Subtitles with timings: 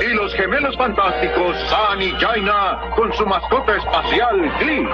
[0.00, 4.86] Y los gemelos fantásticos San y Jaina con su mascota espacial Glee.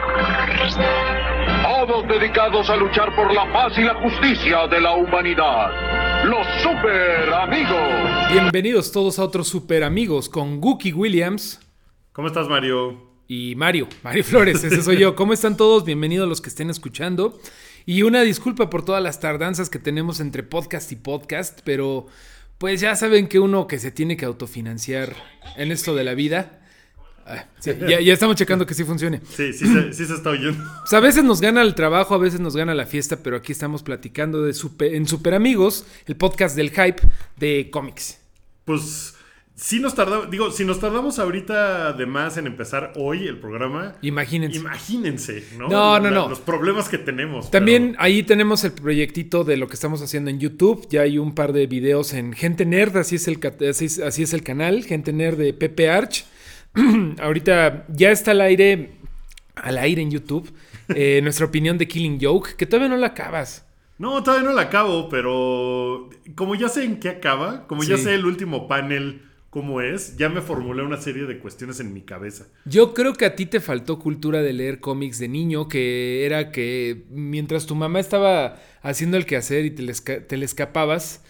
[1.62, 6.24] Todos dedicados a luchar por la paz y la justicia de la humanidad.
[6.24, 8.32] Los super amigos.
[8.32, 11.60] Bienvenidos todos a otros super amigos con Gookie Williams
[12.12, 13.06] ¿Cómo estás, Mario?
[13.28, 15.14] y Mario, Mario Flores, ese soy yo.
[15.14, 15.84] ¿Cómo están todos?
[15.84, 17.38] Bienvenidos los que estén escuchando.
[17.88, 22.06] Y una disculpa por todas las tardanzas que tenemos entre podcast y podcast, pero
[22.58, 25.16] pues ya saben que uno que se tiene que autofinanciar
[25.56, 26.60] en esto de la vida.
[27.24, 29.22] ah, sí, ya, ya estamos checando que sí funcione.
[29.34, 30.62] Sí, sí, se, sí se está oyendo.
[30.80, 33.52] Pues a veces nos gana el trabajo, a veces nos gana la fiesta, pero aquí
[33.52, 37.00] estamos platicando de super, en Super Amigos, el podcast del hype
[37.38, 38.18] de cómics.
[38.66, 39.14] Pues
[39.60, 43.96] sí nos tardamos, digo, si nos tardamos ahorita de más en empezar hoy el programa,
[44.02, 44.56] Imagínense.
[44.58, 45.68] imagínense, ¿no?
[45.68, 46.28] No, no, no.
[46.28, 47.50] Los problemas que tenemos.
[47.50, 50.86] También pero- ahí tenemos el proyectito de lo que estamos haciendo en YouTube.
[50.88, 54.22] Ya hay un par de videos en Gente Nerd, así es el, así es, así
[54.22, 56.24] es el canal, Gente Nerd de Pepe Arch.
[57.20, 58.92] Ahorita ya está al aire,
[59.56, 60.52] al aire en YouTube,
[60.94, 63.64] eh, nuestra opinión de Killing Joke, que todavía no la acabas.
[63.98, 68.14] No, todavía no la acabo, pero como ya sé en qué acaba, como ya sé
[68.14, 72.46] el último panel cómo es, ya me formulé una serie de cuestiones en mi cabeza.
[72.66, 76.52] Yo creo que a ti te faltó cultura de leer cómics de niño, que era
[76.52, 81.22] que mientras tu mamá estaba haciendo el quehacer y te le, esca- te le escapabas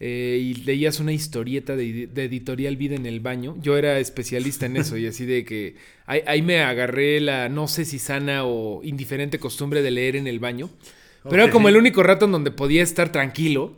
[0.00, 4.66] eh, y leías una historieta de, de editorial vida en el baño, yo era especialista
[4.66, 5.76] en eso y así de que
[6.06, 10.26] ahí, ahí me agarré la no sé si sana o indiferente costumbre de leer en
[10.26, 10.70] el baño.
[11.22, 13.76] Pero era como el único rato en donde podía estar tranquilo.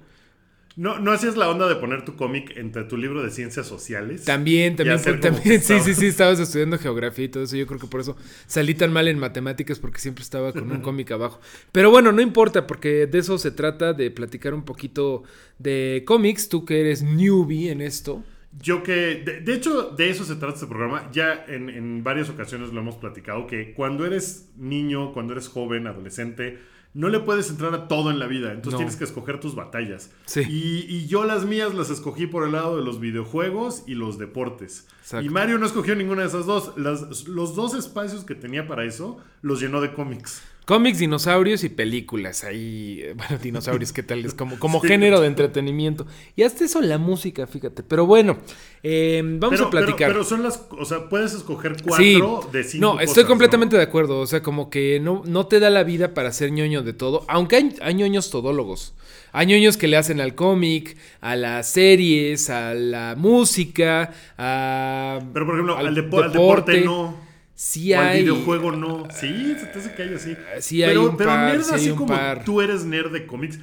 [0.76, 4.26] ¿No, ¿No hacías la onda de poner tu cómic entre tu libro de ciencias sociales?
[4.26, 7.56] También, también, también sí, sí, sí, estabas estudiando geografía y todo eso.
[7.56, 8.14] Yo creo que por eso
[8.46, 11.40] salí tan mal en matemáticas porque siempre estaba con un cómic abajo.
[11.72, 15.22] Pero bueno, no importa porque de eso se trata, de platicar un poquito
[15.58, 16.50] de cómics.
[16.50, 18.22] Tú que eres newbie en esto.
[18.60, 21.10] Yo que, de, de hecho, de eso se trata este programa.
[21.10, 25.86] Ya en, en varias ocasiones lo hemos platicado, que cuando eres niño, cuando eres joven,
[25.86, 26.58] adolescente,
[26.96, 28.48] no le puedes entrar a todo en la vida.
[28.52, 28.78] Entonces No.
[28.78, 30.10] tienes que escoger tus batallas.
[30.24, 30.40] Sí.
[30.48, 34.18] Y, y yo las mías las escogí por el lado de los videojuegos y los
[34.18, 34.86] deportes.
[35.02, 35.24] Exacto.
[35.26, 36.72] Y Mario no escogió ninguna de esas dos.
[36.76, 40.42] Las- los dos espacios que tenía para eso los llenó de cómics.
[40.66, 42.42] Cómics, dinosaurios y películas.
[42.42, 44.24] Ahí, eh, bueno, dinosaurios, ¿qué tal?
[44.24, 44.88] Es como, como Sí.
[44.88, 46.06] género de entretenimiento.
[46.34, 47.82] Y hasta eso la música, fíjate.
[47.84, 48.36] Pero bueno,
[48.82, 50.08] eh, vamos pero, a platicar.
[50.08, 50.66] Pero, pero son las.
[50.76, 52.84] O sea, puedes escoger cuatro de cinco.
[52.84, 53.28] No, estoy cosas, ¿no?
[53.28, 54.18] completamente de acuerdo.
[54.18, 57.24] O sea, como que no, no te da la vida para ser ñoño de todo.
[57.28, 58.92] Aunque hay, hay ñoños todólogos.
[59.32, 65.20] Hay ñoños que le hacen al cómic, a las series, a la música, a.
[65.32, 66.72] Pero por ejemplo, al, al depo- al deporte.
[66.72, 67.25] deporte no.
[67.56, 68.20] Sí o hay.
[68.20, 69.08] videojuego no.
[69.10, 70.36] Sí, se te hace que hay así.
[70.60, 72.44] Sí hay pero, un pero par, nerd sí así como par.
[72.44, 73.58] tú eres nerd de cómics.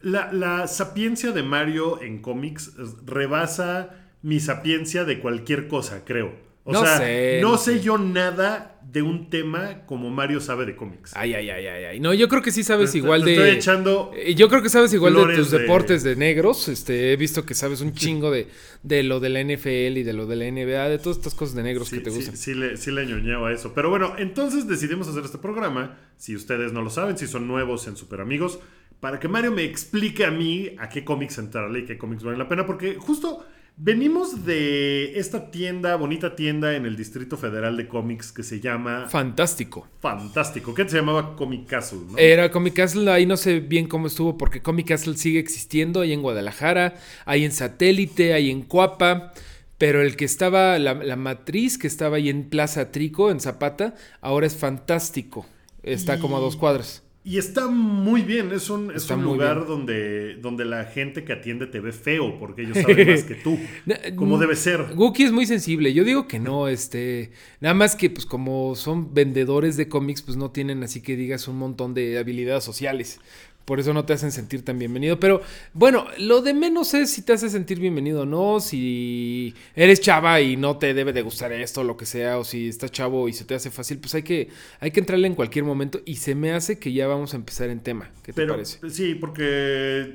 [0.00, 2.72] La, la sapiencia de Mario en cómics
[3.04, 3.90] rebasa
[4.22, 6.47] mi sapiencia de cualquier cosa, creo.
[6.70, 10.76] O No sea, sé, no sé yo nada de un tema como Mario sabe de
[10.76, 11.12] cómics.
[11.16, 12.00] Ay, ay, ay, ay, ay.
[12.00, 13.36] No, yo creo que sí sabes Te- igual te de.
[13.36, 16.68] estoy echando Eh, Yo creo que sabes igual de tus de- deportes de negros.
[16.68, 18.48] Este, he visto que sabes un chingo de,
[18.82, 21.54] de lo de la NFL y de lo de la NBA, de todas estas cosas
[21.54, 22.36] de negros Sí, que te sí, gustan.
[22.36, 23.00] sí le, sí le
[23.34, 23.72] a eso.
[23.74, 25.96] Pero bueno, entonces decidimos hacer este programa.
[26.18, 28.58] Si ustedes no lo saben, si son nuevos en Super Amigos,
[29.00, 32.38] para que Mario me explique a mí a qué cómics entrarle y qué cómics valen
[32.38, 32.66] la pena.
[32.66, 33.46] Porque justo
[33.78, 39.06] venimos de esta tienda, bonita tienda en el Distrito Federal de Cómics que se llama
[39.08, 39.86] Fantástico.
[40.00, 40.74] Fantástico.
[40.74, 42.18] que se llamaba Comic Castle, ¿no?
[42.18, 46.12] Era Comic Castle, ahí no sé bien cómo estuvo, porque Comic Castle sigue existiendo ahí
[46.12, 49.32] en Guadalajara, ahí en Satélite, ahí en Cuapa,
[49.78, 53.94] pero el que estaba, la, la matriz que estaba ahí en Plaza Trico, en Zapata,
[54.20, 55.46] ahora es fantástico.
[55.84, 57.04] Está como a dos cuadras.
[57.28, 59.68] Y está muy bien, es un, es un lugar bien.
[59.68, 63.58] donde, donde la gente que atiende te ve feo porque ellos saben más que tú.
[64.16, 64.94] Como debe ser.
[64.94, 65.92] Guki es muy sensible.
[65.92, 67.32] Yo digo que no, este.
[67.60, 71.48] Nada más que, pues, como son vendedores de cómics, pues no tienen así que digas
[71.48, 73.20] un montón de habilidades sociales.
[73.68, 75.20] Por eso no te hacen sentir tan bienvenido.
[75.20, 75.42] Pero
[75.74, 78.60] bueno, lo de menos es si te hace sentir bienvenido o no.
[78.60, 82.38] Si eres chava y no te debe de gustar esto lo que sea.
[82.38, 84.48] O si estás chavo y se te hace fácil, pues hay que,
[84.80, 86.00] hay que entrarle en cualquier momento.
[86.06, 88.10] Y se me hace que ya vamos a empezar en tema.
[88.22, 88.88] ¿Qué te Pero parece?
[88.88, 90.14] sí, porque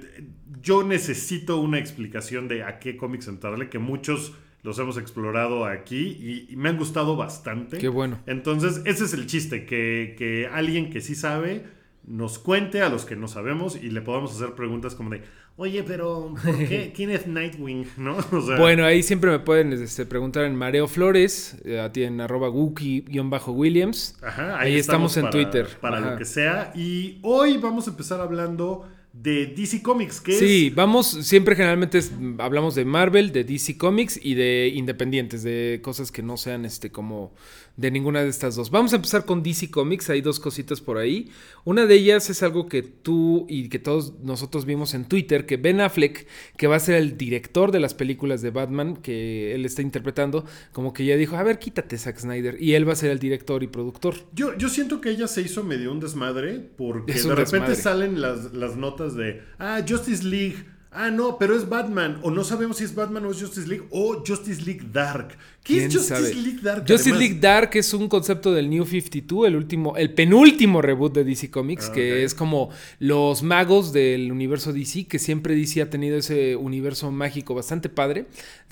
[0.64, 4.34] yo necesito una explicación de a qué cómics entrarle, que muchos
[4.64, 7.78] los hemos explorado aquí y, y me han gustado bastante.
[7.78, 8.18] Qué bueno.
[8.26, 13.06] Entonces, ese es el chiste, que, que alguien que sí sabe nos cuente a los
[13.06, 15.22] que no sabemos y le podamos hacer preguntas como de,
[15.56, 16.92] oye, pero ¿por qué?
[16.96, 17.88] ¿Quién es Nightwing?
[17.98, 18.18] ¿No?
[18.32, 22.04] O sea, Bueno, ahí siempre me pueden este, preguntar en Mareo Flores, eh, a ti
[22.04, 24.16] en arroba Wookie-Williams.
[24.22, 25.68] Ajá, Ahí estamos en para- Twitter.
[25.82, 26.12] Para Ajá.
[26.12, 26.72] lo que sea.
[26.76, 30.76] Y hoy vamos a empezar hablando de DC Comics, que Sí, es...
[30.76, 36.12] vamos, siempre generalmente es- hablamos de Marvel, de DC Comics y de independientes, de cosas
[36.12, 37.32] que no sean este como
[37.75, 38.70] de ninguna de estas dos.
[38.70, 41.31] Vamos a empezar con DC Comics, hay dos cositas por ahí.
[41.66, 45.58] Una de ellas es algo que tú y que todos nosotros vimos en Twitter, que
[45.58, 49.66] Ben Affleck, que va a ser el director de las películas de Batman que él
[49.66, 52.98] está interpretando, como que ya dijo, a ver, quítate Zack Snyder, y él va a
[52.98, 54.16] ser el director y productor.
[54.34, 57.76] Yo, yo siento que ella se hizo medio un desmadre porque de repente desmadre.
[57.76, 60.58] salen las, las notas de, ah, Justice League,
[60.95, 63.86] ah, no, pero es Batman, o no sabemos si es Batman o es Justice League,
[63.92, 65.30] o Justice League Dark.
[65.63, 66.34] ¿Qué ¿Quién es Justice sabe?
[66.36, 66.81] League Dark?
[66.81, 67.19] Justice además?
[67.19, 71.50] League Dark es un concepto del New 52, el último, el penúltimo reboot de DC
[71.50, 72.69] Comics, Ah, que es como
[73.00, 78.25] los magos del universo DC, que siempre DC ha tenido ese universo mágico bastante padre,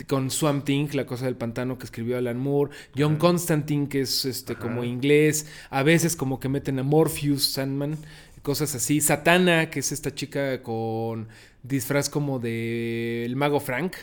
[0.08, 4.26] con Swamp Thing, la cosa del pantano que escribió Alan Moore, John Constantine, que es
[4.26, 7.98] este como inglés, a veces como que meten a Morpheus, Sandman,
[8.42, 11.28] cosas así, Satana, que es esta chica con
[11.64, 13.96] disfraz como de el mago Frank.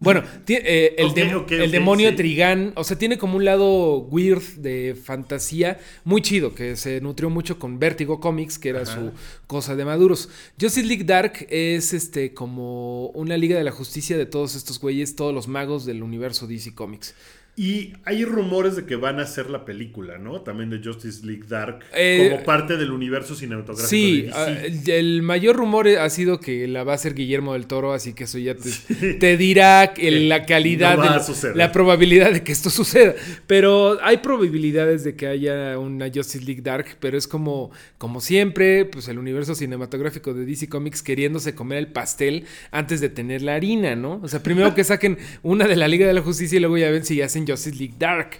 [0.00, 1.12] Bueno, eh, el,
[1.60, 2.16] el demonio sí.
[2.16, 7.28] Trigán, o sea, tiene como un lado weird de fantasía muy chido, que se nutrió
[7.28, 8.94] mucho con Vertigo Comics, que era Ajá.
[8.94, 9.12] su
[9.46, 10.30] cosa de maduros.
[10.58, 15.16] Justice League Dark es este como una liga de la justicia de todos estos güeyes,
[15.16, 17.14] todos los magos del universo DC Comics.
[17.62, 20.40] Y hay rumores de que van a hacer la película, ¿no?
[20.40, 24.98] También de Justice League Dark, Eh, como parte del universo cinematográfico Sí, de ah, DC.
[24.98, 28.24] el, mayor rumor ha sido que la va a hacer Guillermo del Toro, así que
[28.24, 31.54] eso ya te, te dirá el- la calidad, No va de a la- suceder.
[31.54, 33.14] la probabilidad de que esto suceda.
[33.46, 38.86] Pero hay probabilidades de que haya una Justice League Dark, pero es como, como siempre,
[38.86, 43.54] pues el universo cinematográfico de DC Comics queriéndose comer el pastel antes de tener la
[43.56, 44.18] harina, ¿no?
[44.22, 46.90] O sea, primero que saquen una de la Liga de la Justicia y luego ya
[46.90, 48.30] ven si hacen Justice League Dark.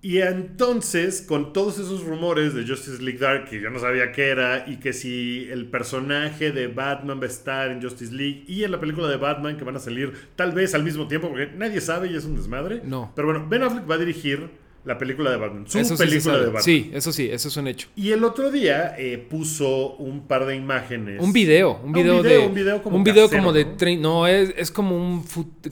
[0.00, 4.28] Y entonces, con todos esos rumores de Justice League Dark, que yo no sabía qué
[4.28, 8.62] era, y que si el personaje de Batman va a estar en Justice League y
[8.62, 11.48] en la película de Batman que van a salir tal vez al mismo tiempo, porque
[11.56, 12.80] nadie sabe y es un desmadre.
[12.84, 13.12] No.
[13.16, 14.48] Pero bueno, Ben Affleck va a dirigir
[14.84, 16.38] la película de Batman, su Eso sí película sabe.
[16.38, 16.62] de Batman.
[16.62, 17.88] Sí, eso sí, eso es un hecho.
[17.96, 21.20] Y el otro día eh, puso un par de imágenes.
[21.20, 23.52] Un video, un Ah, video, un video, de un video como un video casero, como
[23.52, 24.00] de ¿no?
[24.20, 25.24] no es, es como un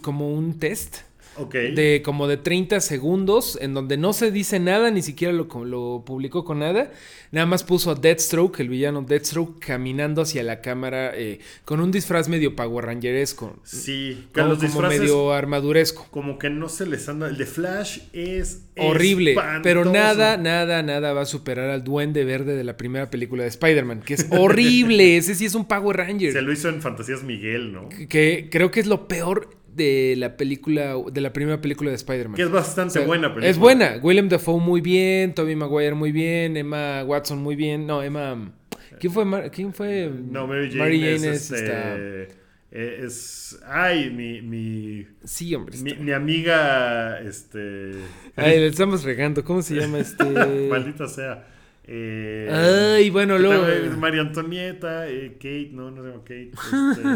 [0.02, 0.98] como un test
[1.50, 6.02] De como de 30 segundos en donde no se dice nada, ni siquiera lo, lo
[6.04, 6.90] publicó con nada.
[7.32, 11.90] Nada más puso a Deathstroke, el villano Deathstroke, caminando hacia la cámara eh, con un
[11.90, 13.56] disfraz medio Power Rangeresco.
[13.64, 16.06] Sí, que Como, los como medio armaduresco.
[16.10, 17.28] como que no se les anda.
[17.28, 22.56] El de Flash es Horrible, pero nada, nada, nada va a superar al Duende Verde
[22.56, 25.16] de la primera película de Spider-Man, que es horrible.
[25.16, 26.32] Ese sí es un Power Ranger.
[26.32, 27.88] Se lo hizo en Fantasías Miguel, ¿no?
[28.08, 32.36] que creo que es lo peor de la película, de la primera película de Spider-Man.
[32.36, 33.48] Que es bastante O sea, buena película.
[33.50, 33.98] Es buena.
[34.02, 37.86] Willem Dafoe muy bien, Tobey Maguire muy bien, Emma Watson muy bien.
[37.86, 38.52] No, Emma.
[38.98, 39.24] ¿Quién fue?
[39.24, 40.10] Mar- ¿Quién fue?
[40.30, 42.28] No, Mary Jane, es, es este,
[42.72, 45.76] eh, es- ay, mi, mi, Sí, hombre.
[45.78, 47.92] mi amiga, este,
[48.36, 49.44] Ay, le estamos regando.
[49.44, 50.24] ¿Cómo se llama este?
[50.70, 51.46] maldita sea.
[51.88, 53.66] Eh, Ay, bueno, luego.
[53.66, 56.50] es María Antonieta, eh, Kate, no, no se llama Kate.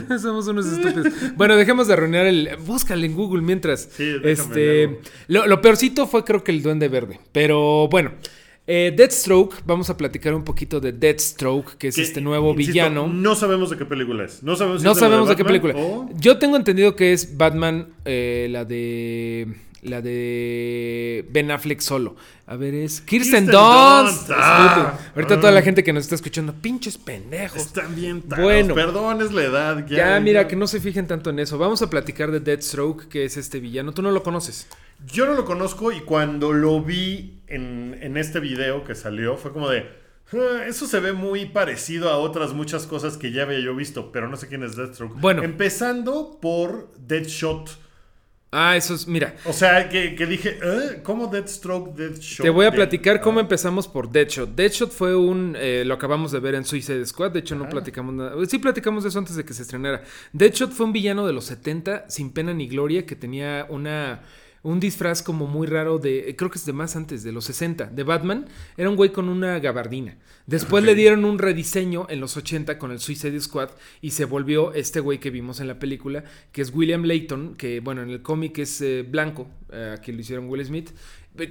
[0.05, 1.13] este, Somos unos estúpidos.
[1.37, 2.51] Bueno, dejemos de arruinar el.
[2.65, 3.89] Búscale en Google mientras.
[3.93, 5.01] Sí, este.
[5.27, 7.19] Lo, lo peorcito fue, creo que el Duende Verde.
[7.33, 8.13] Pero bueno.
[8.73, 12.73] Eh, Deathstroke, vamos a platicar un poquito de Deathstroke, que es que, este nuevo insisto,
[12.73, 13.09] villano.
[13.09, 14.45] No sabemos de qué película es.
[14.45, 15.75] No sabemos, si No es sabemos de qué película.
[15.77, 19.49] o- Yo tengo entendido que es Batman, eh, la de.
[19.83, 22.15] La de Ben Affleck solo.
[22.47, 24.29] A ver, es Kirsten, Kirsten Dunst.
[24.29, 24.31] Dunst.
[24.35, 24.99] Ah.
[25.15, 25.41] Ahorita Ah.
[25.41, 27.59] toda la gente que nos está escuchando, pinches pendejos.
[27.63, 28.45] Están bien tarados.
[28.45, 28.75] Bueno.
[28.75, 29.87] Perdón, es la edad.
[29.87, 30.49] Ya, Ya, mira, ya.
[30.49, 31.57] que no se fijen tanto en eso.
[31.57, 33.93] Vamos a platicar de Deathstroke, que es este villano.
[33.95, 34.67] Tú no lo conoces.
[35.11, 39.51] Yo no lo conozco y cuando lo vi en, en este video que salió fue
[39.53, 39.87] como de...
[40.35, 44.13] "Ah, Eso se ve muy parecido a otras muchas cosas que ya había yo visto,
[44.13, 45.19] pero no sé quién es Deathstroke.
[45.19, 45.43] Bueno.
[45.43, 47.79] Empezando por Deadshot.
[48.53, 49.07] Ah, eso es.
[49.07, 51.01] Mira, O sea, que, que dije, ¿eh?
[51.05, 52.43] ¿cómo Deathstroke, Deadshot?
[52.45, 54.55] te voy a platicar cómo Ah, empezamos por Deadshot.
[54.57, 55.57] Deadshot fue un.
[55.57, 57.31] eh, lo acabamos de ver en Suicide Squad.
[57.31, 57.69] De hecho, no Ah.
[57.69, 58.33] platicamos nada.
[58.47, 60.03] Sí, platicamos de eso antes de que se estrenara.
[60.33, 64.23] Deadshot fue un villano de los 70, sin pena ni gloria, que tenía una.
[64.63, 67.87] Un disfraz como muy raro de, creo que es de más antes, de los 60,
[67.87, 68.47] de Batman.
[68.77, 70.19] Era un güey con una gabardina.
[70.47, 74.73] Después le dieron un rediseño en los 80 con el Suicide Squad y se volvió
[74.73, 78.23] este güey que vimos en la película, que es William Layton, que bueno, en el
[78.23, 80.91] cómic es eh, blanco, eh, aquí lo hicieron Will Smith.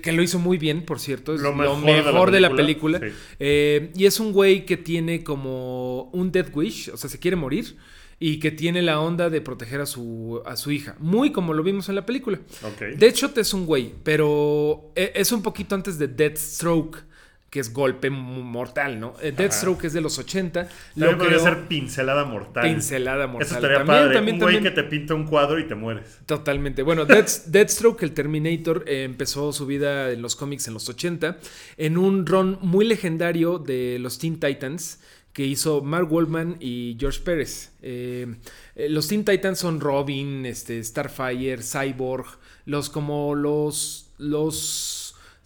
[0.04, 1.34] Que lo hizo muy bien, por cierto.
[1.34, 3.00] Es lo mejor, de la película.
[3.40, 7.38] Eh, y es un güey que tiene como un Death Wish, o sea, se quiere
[7.38, 7.78] morir
[8.20, 10.96] y que tiene la onda de proteger a su, a su hija.
[11.00, 12.40] Muy como lo vimos en la película.
[12.74, 12.96] Okay.
[12.96, 17.10] Deadshot es un güey, pero e, es un poquito antes de Deathstroke
[17.50, 19.16] que es golpe mortal, ¿no?
[19.22, 20.70] Eh, Deathstroke es de los 80.
[20.94, 22.64] También podría ser pincelada mortal.
[22.64, 23.48] Pincelada mortal.
[23.48, 24.14] Eso estaría también, padre.
[24.14, 26.20] También, un güey que te pinta un cuadro y te mueres.
[26.26, 26.84] Totalmente.
[26.84, 31.38] Bueno, Deathstroke, el Terminator, eh, empezó su vida en los cómics en los 80
[31.78, 35.00] en un run muy legendario de los Teen Titans
[35.40, 37.72] que hizo Mark Waldman y George Pérez.
[37.82, 38.28] Eh,
[38.76, 42.26] eh, los Teen Titans son Robin, este, Starfire, Cyborg,
[42.66, 44.99] los como los, los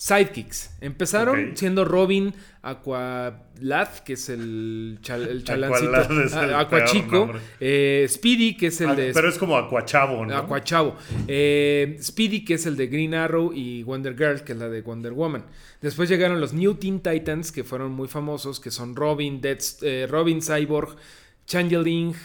[0.04, 0.72] sidekicks.
[0.82, 5.94] Empezaron siendo Robin, Aqualad, que es el, el chalancito.
[6.34, 7.32] Ah, Aquachico.
[7.62, 9.14] Eh, Speedy, que es el ah, de.
[9.14, 10.36] Pero es como Aquachavo, ¿no?
[10.36, 10.98] Aquachavo.
[11.28, 13.54] Eh, Speedy, que es el de Green Arrow.
[13.54, 15.46] Y Wonder Girl, que es la de Wonder Woman.
[15.82, 20.08] Después llegaron los New Teen Titans, que fueron muy famosos, que son Robin, Dead, eh,
[20.10, 20.98] Robin Cyborg.
[21.46, 22.16] Changeling,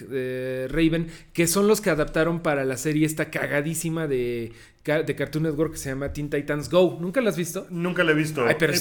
[0.69, 4.53] Raven, que son los que adaptaron para la serie esta cagadísima de
[4.85, 6.97] de Cartoon Network que se llama Teen Titans Go.
[6.99, 7.67] ¿Nunca la has visto?
[7.69, 8.45] Nunca la he visto.
[8.59, 8.73] pero,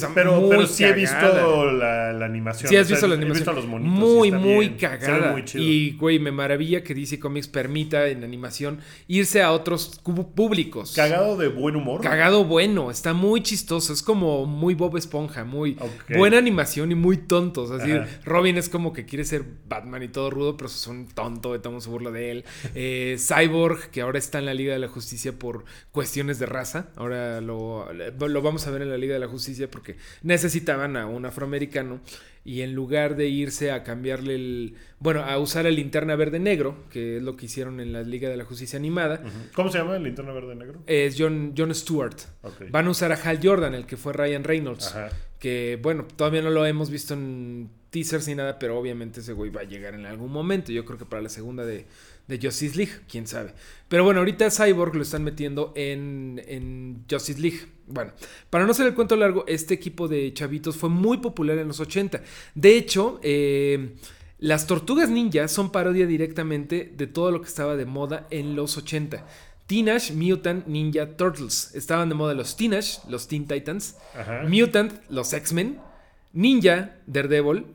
[0.49, 2.69] pero, sí he visto la, animación.
[2.69, 3.35] Sí, has visto la animación.
[3.35, 3.93] He visto los monitos.
[3.93, 5.33] Muy, muy cagada.
[5.33, 9.99] Muy y, güey, me maravilla que DC Comics permita en animación irse a otros
[10.35, 10.93] públicos.
[10.95, 12.01] Cagado de buen humor.
[12.01, 12.89] Cagado bueno.
[12.89, 13.91] Está muy chistoso.
[13.91, 15.43] Es como muy Bob Esponja.
[15.43, 15.77] Muy
[16.15, 17.69] buena animación y muy tontos.
[17.71, 17.91] Así,
[18.23, 21.53] Robin es como que quiere ser Batman y todo rudo, pero es un tonto.
[21.53, 22.45] Estamos burla de él.
[22.75, 25.65] Eh, Cyborg, que ahora está en la Liga de la Justicia por
[25.97, 26.89] cuestiones de raza.
[26.95, 31.07] Ahora lo, lo, vamos a ver en la Liga de la Justicia porque necesitaban a
[31.07, 32.01] un afroamericano
[32.45, 34.75] y en lugar de irse a cambiarle el...
[34.99, 38.29] Bueno, a usar el linterna verde negro, que es lo que hicieron en la Liga
[38.29, 39.23] de la Justicia animada.
[39.55, 40.83] ¿Cómo se llama el linterna verde negro?
[40.85, 42.17] Es John, John Stewart.
[42.69, 44.93] Van a usar a Hal Jordan, el que fue Ryan Reynolds.
[45.39, 49.49] Que bueno, todavía no lo hemos visto en teasers ni nada, pero obviamente ese güey
[49.49, 50.71] va a llegar en algún momento.
[50.71, 51.87] Yo creo que para la segunda de,
[52.27, 53.53] de Justice League, quién sabe.
[53.87, 57.59] Pero bueno, ahorita Cyborg lo están metiendo en, en Justice League.
[57.87, 58.11] Bueno,
[58.49, 61.79] para no ser el cuento largo, este equipo de chavitos fue muy popular en los
[61.79, 62.21] 80.
[62.53, 63.95] De hecho, eh,
[64.39, 68.77] las tortugas ninja son parodia directamente de todo lo que estaba de moda en los
[68.77, 69.25] 80.
[69.67, 71.75] Teenage Mutant Ninja Turtles.
[71.75, 73.97] Estaban de moda los Teenage, los Teen Titans.
[74.47, 75.79] Mutant, los X-Men.
[76.33, 77.65] Ninja, Daredevil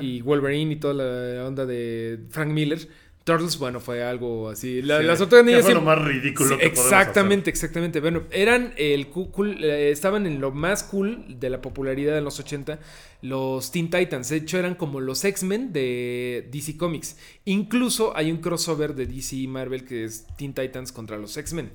[0.00, 2.88] y Wolverine y toda la onda de Frank Miller
[3.24, 4.82] Turtles, bueno, fue algo así.
[4.82, 5.62] las otras niñas.
[5.62, 8.00] Fue lo más ridículo que Exactamente, exactamente.
[8.00, 12.40] Bueno, eran el cool, eh, estaban en lo más cool de la popularidad de los
[12.40, 12.80] 80,
[13.22, 14.28] los Teen Titans.
[14.28, 17.16] De hecho, eran como los X-Men de DC Comics.
[17.44, 21.70] Incluso hay un crossover de DC y Marvel que es Teen Titans contra los X-Men.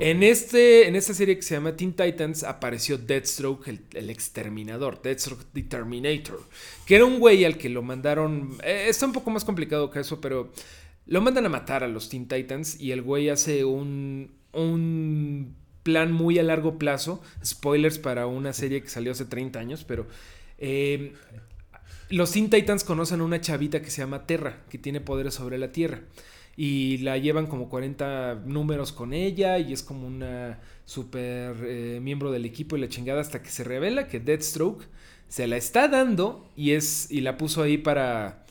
[0.00, 5.44] En, este, en esta serie que se llama Teen Titans apareció Deathstroke, el, exterminador, Deathstroke
[5.52, 6.40] the Terminator,
[6.86, 10.00] que era un güey al que lo mandaron, eh, está un poco más complicado que
[10.00, 10.52] eso, pero
[11.06, 14.36] lo mandan a matar a los Teen Titans y el güey hace un,
[15.82, 20.06] plan muy a largo plazo, spoilers para una serie que salió hace 30 años, pero...
[20.58, 21.12] Eh,
[22.10, 25.58] los Teen Titans conocen a una chavita que se llama Terra, que tiene poderes sobre
[25.58, 26.00] la Tierra
[26.60, 32.32] y la llevan como 40 números con ella y es como una super eh, miembro
[32.32, 34.82] del equipo y la chingada hasta que se revela que Deathstroke
[35.28, 38.44] se la está dando y es y la puso ahí para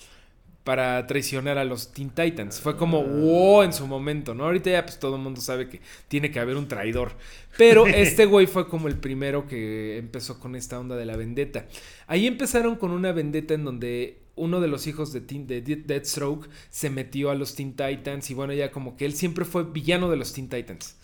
[0.63, 2.61] para traicionar a los Teen Titans.
[2.61, 4.45] Fue como wow en su momento, ¿no?
[4.45, 7.11] Ahorita ya pues todo el mundo sabe que tiene que haber un traidor.
[7.57, 11.67] Pero este güey fue como el primero que empezó con esta onda de la vendetta.
[12.05, 16.89] Ahí empezaron con una vendetta en donde uno de los hijos de, de Deathstroke se
[16.89, 20.17] metió a los Teen Titans y bueno, ya como que él siempre fue villano de
[20.17, 20.95] los Teen Titans.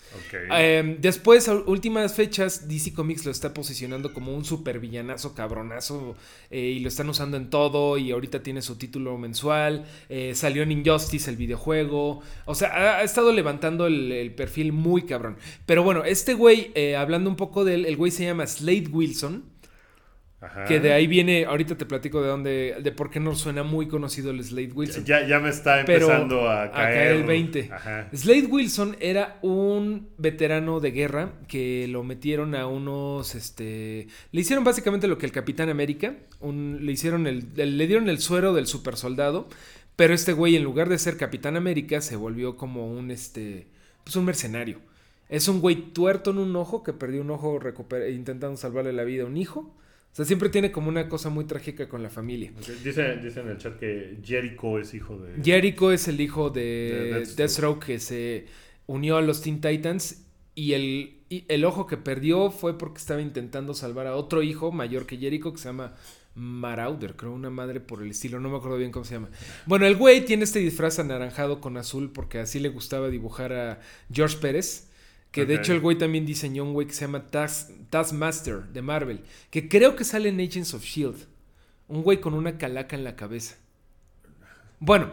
[0.50, 6.16] Em, después, a últimas fechas, DC Comics lo está posicionando como un super villanazo cabronazo
[6.50, 10.62] eh, y lo están usando en todo y ahorita tiene su título mensual, eh, salió
[10.62, 15.36] en Injustice el videojuego, o sea, ha, estado levantando el, perfil muy cabrón.
[15.66, 18.88] Pero bueno, este güey, eh, hablando un poco de él, el güey se llama Slade
[18.90, 19.53] Wilson.
[20.66, 23.88] Que de ahí viene, ahorita te platico de dónde, de por qué no suena muy
[23.88, 25.04] conocido el Slade Wilson.
[25.04, 27.16] Ya, ya me está empezando a, caer.
[27.16, 27.70] el 20.
[28.12, 34.64] Slade Wilson era un veterano de guerra que lo metieron a unos, este, le hicieron
[34.64, 38.96] básicamente lo que el Capitán América, le hicieron el, le dieron el suero del super
[38.96, 39.48] soldado,
[39.96, 43.66] pero este güey en lugar de ser Capitán América se volvió como un, este,
[44.02, 44.78] pues un mercenario.
[45.28, 47.58] Es un güey tuerto en un ojo que perdió un ojo
[48.10, 49.74] intentando salvarle la vida a un hijo.
[50.14, 52.52] O sea, siempre tiene como una cosa muy trágica con la familia.
[52.56, 55.42] Ok, Dice, dice en el chat que Jericho es hijo de.
[55.42, 57.36] Jericho es el hijo De de Deathstroke.
[57.36, 58.46] Deathstroke que se
[58.86, 60.22] unió a los Teen Titans
[60.54, 64.70] y el, y el ojo que perdió fue porque estaba intentando salvar a otro hijo
[64.70, 65.94] mayor que Jericho que se llama
[66.36, 69.30] Marauder, creo una madre por el estilo, no me acuerdo bien cómo se llama.
[69.66, 73.80] Bueno, el güey tiene este disfraz anaranjado con azul porque así le gustaba dibujar a
[74.12, 74.90] George Pérez.
[75.34, 78.82] Que de hecho el güey también diseñó un güey que se llama Task, Taskmaster de
[78.82, 79.24] Marvel.
[79.50, 81.26] Que creo que sale en Agents of Shield.
[81.88, 83.56] Un güey con una calaca en la cabeza.
[84.80, 85.10] Bueno,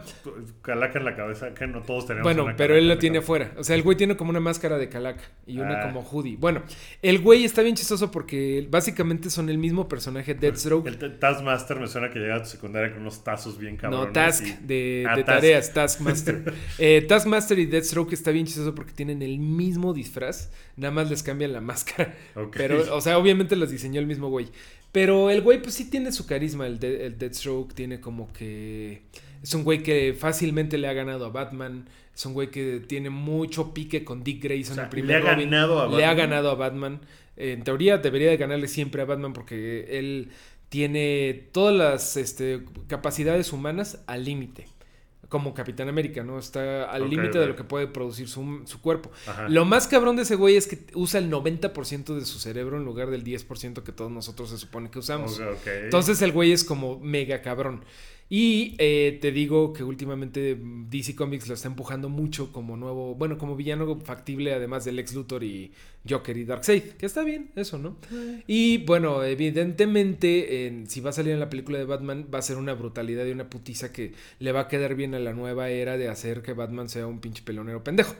[0.60, 2.24] Calaca en la cabeza, que no todos tenemos.
[2.24, 3.24] bueno, una pero él la tiene cabeza.
[3.24, 3.54] afuera.
[3.58, 5.86] O sea, el güey tiene como una máscara de calaca y una Ah.
[5.86, 6.36] como hoodie.
[6.36, 6.62] Bueno,
[7.00, 10.86] el güey está bien chistoso porque básicamente son el mismo personaje Deathstroke.
[10.88, 14.08] El Taskmaster me suena que llega a tu secundaria con unos tazos bien cabrones.
[14.08, 15.36] No, Task, y- de, Ah, de Task.
[15.40, 16.52] tareas, Taskmaster.
[16.78, 21.22] Eh, Taskmaster y Deathstroke está bien chistoso porque tienen el mismo disfraz, nada más les
[21.22, 22.14] cambian la máscara.
[22.52, 24.48] Pero, o sea, obviamente los diseñó el mismo güey.
[24.90, 26.66] Pero el güey, pues sí tiene su carisma.
[26.66, 29.00] El, de- el Deathstroke tiene como que.
[29.42, 31.88] Es un güey que fácilmente le ha ganado a Batman.
[32.14, 35.28] Es un güey que tiene mucho pique con Dick Grayson, O sea, el primer le
[35.28, 35.50] ha Robin.
[35.50, 36.16] ganado a Le ha Batman.
[36.30, 37.00] ganado a Batman.
[37.36, 40.28] En teoría, debería de ganarle siempre a Batman porque él
[40.68, 44.66] tiene todas las este, capacidades humanas al límite.
[45.28, 46.38] Como Capitán América, ¿no?
[46.38, 49.10] Está al límite de lo que puede producir su, su cuerpo.
[49.26, 49.48] Ajá.
[49.48, 52.84] Lo más cabrón de ese güey es que usa el 90% de su cerebro en
[52.84, 55.40] lugar del 10% que todos nosotros se supone que usamos.
[55.84, 57.82] Entonces el güey es como mega cabrón.
[58.34, 63.36] Y eh, te digo que últimamente DC Comics lo está empujando mucho como nuevo, bueno,
[63.36, 65.70] como villano factible, además del Lex Luthor y
[66.08, 67.98] Joker y Darkseid, que está bien, eso, ¿no?
[68.46, 72.42] Y bueno, evidentemente, en- si va a salir en la película de Batman, va a
[72.42, 75.68] ser una brutalidad y una putiza que le va a quedar bien a la nueva
[75.68, 78.14] era de hacer que Batman sea un pinche pelonero pendejo,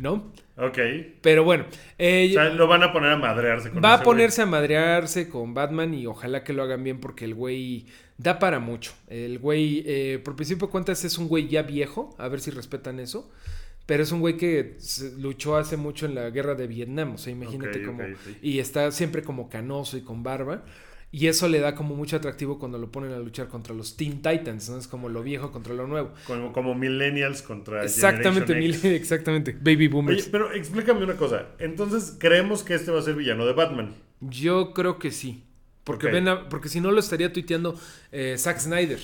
[0.00, 0.32] ¿no?
[0.56, 0.78] Ok.
[1.20, 1.66] Pero bueno,
[1.98, 4.04] eh, O sea, lo van a poner a madrearse con Va a güey.
[4.04, 7.86] ponerse a madrearse con Batman y ojalá que lo hagan bien porque el güey
[8.18, 8.92] da para mucho.
[9.08, 12.50] El güey, eh, por principio de cuentas, es un güey ya viejo, a ver si
[12.50, 13.30] respetan eso.
[13.86, 14.78] Pero es un güey que
[15.18, 18.02] luchó hace mucho en la guerra de Vietnam, o sea, imagínate cómo...
[18.24, 18.38] sí.
[18.40, 20.64] Y está siempre como canoso y con barba.
[21.14, 24.20] Y eso le da como mucho atractivo cuando lo ponen a luchar contra los Teen
[24.20, 24.78] Titans, ¿no?
[24.78, 26.10] Es como lo viejo contra lo nuevo.
[26.26, 28.84] Como, como Millennials contra Exactamente, X.
[28.84, 29.52] exactamente.
[29.52, 30.22] Baby Boomers.
[30.22, 31.50] Oye, pero explícame una cosa.
[31.60, 33.94] Entonces, creemos que este va a ser villano de Batman.
[34.22, 35.44] Yo creo que sí.
[35.84, 37.78] Porque, ven porque si no lo estaría tuiteando
[38.10, 38.98] eh, Zack Snyder.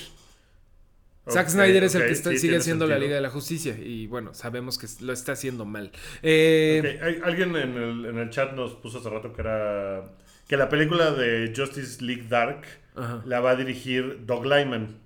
[1.29, 2.99] Zack Snyder es el que está- sí, sigue haciendo la.
[2.99, 3.77] Liga de la Justicia.
[3.79, 5.93] Y bueno, sabemos que lo está haciendo mal.
[6.23, 10.11] Eh, hay- Alguien en el, en el chat nos puso hace rato que era.
[10.49, 12.63] que la película de Justice League Dark
[12.97, 13.23] Ajá.
[13.27, 14.99] la va a dirigir Doug Lyman.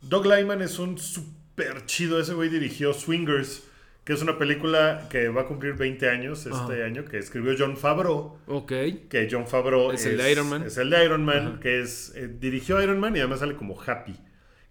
[0.00, 2.18] Doug Lyman es un súper chido.
[2.20, 3.64] Ese güey dirigió Swingers,
[4.08, 6.84] que es una película que va a cumplir 20 años este Ajá.
[6.86, 8.38] año, que escribió John Favreau.
[8.46, 8.72] Ok.
[9.10, 10.62] Que John Favreau Es el de Iron Man.
[10.62, 11.60] Es el de Iron Man, Ajá.
[11.60, 12.14] que es.
[12.16, 14.16] eh, dirigió Iron Man y además sale como Happy.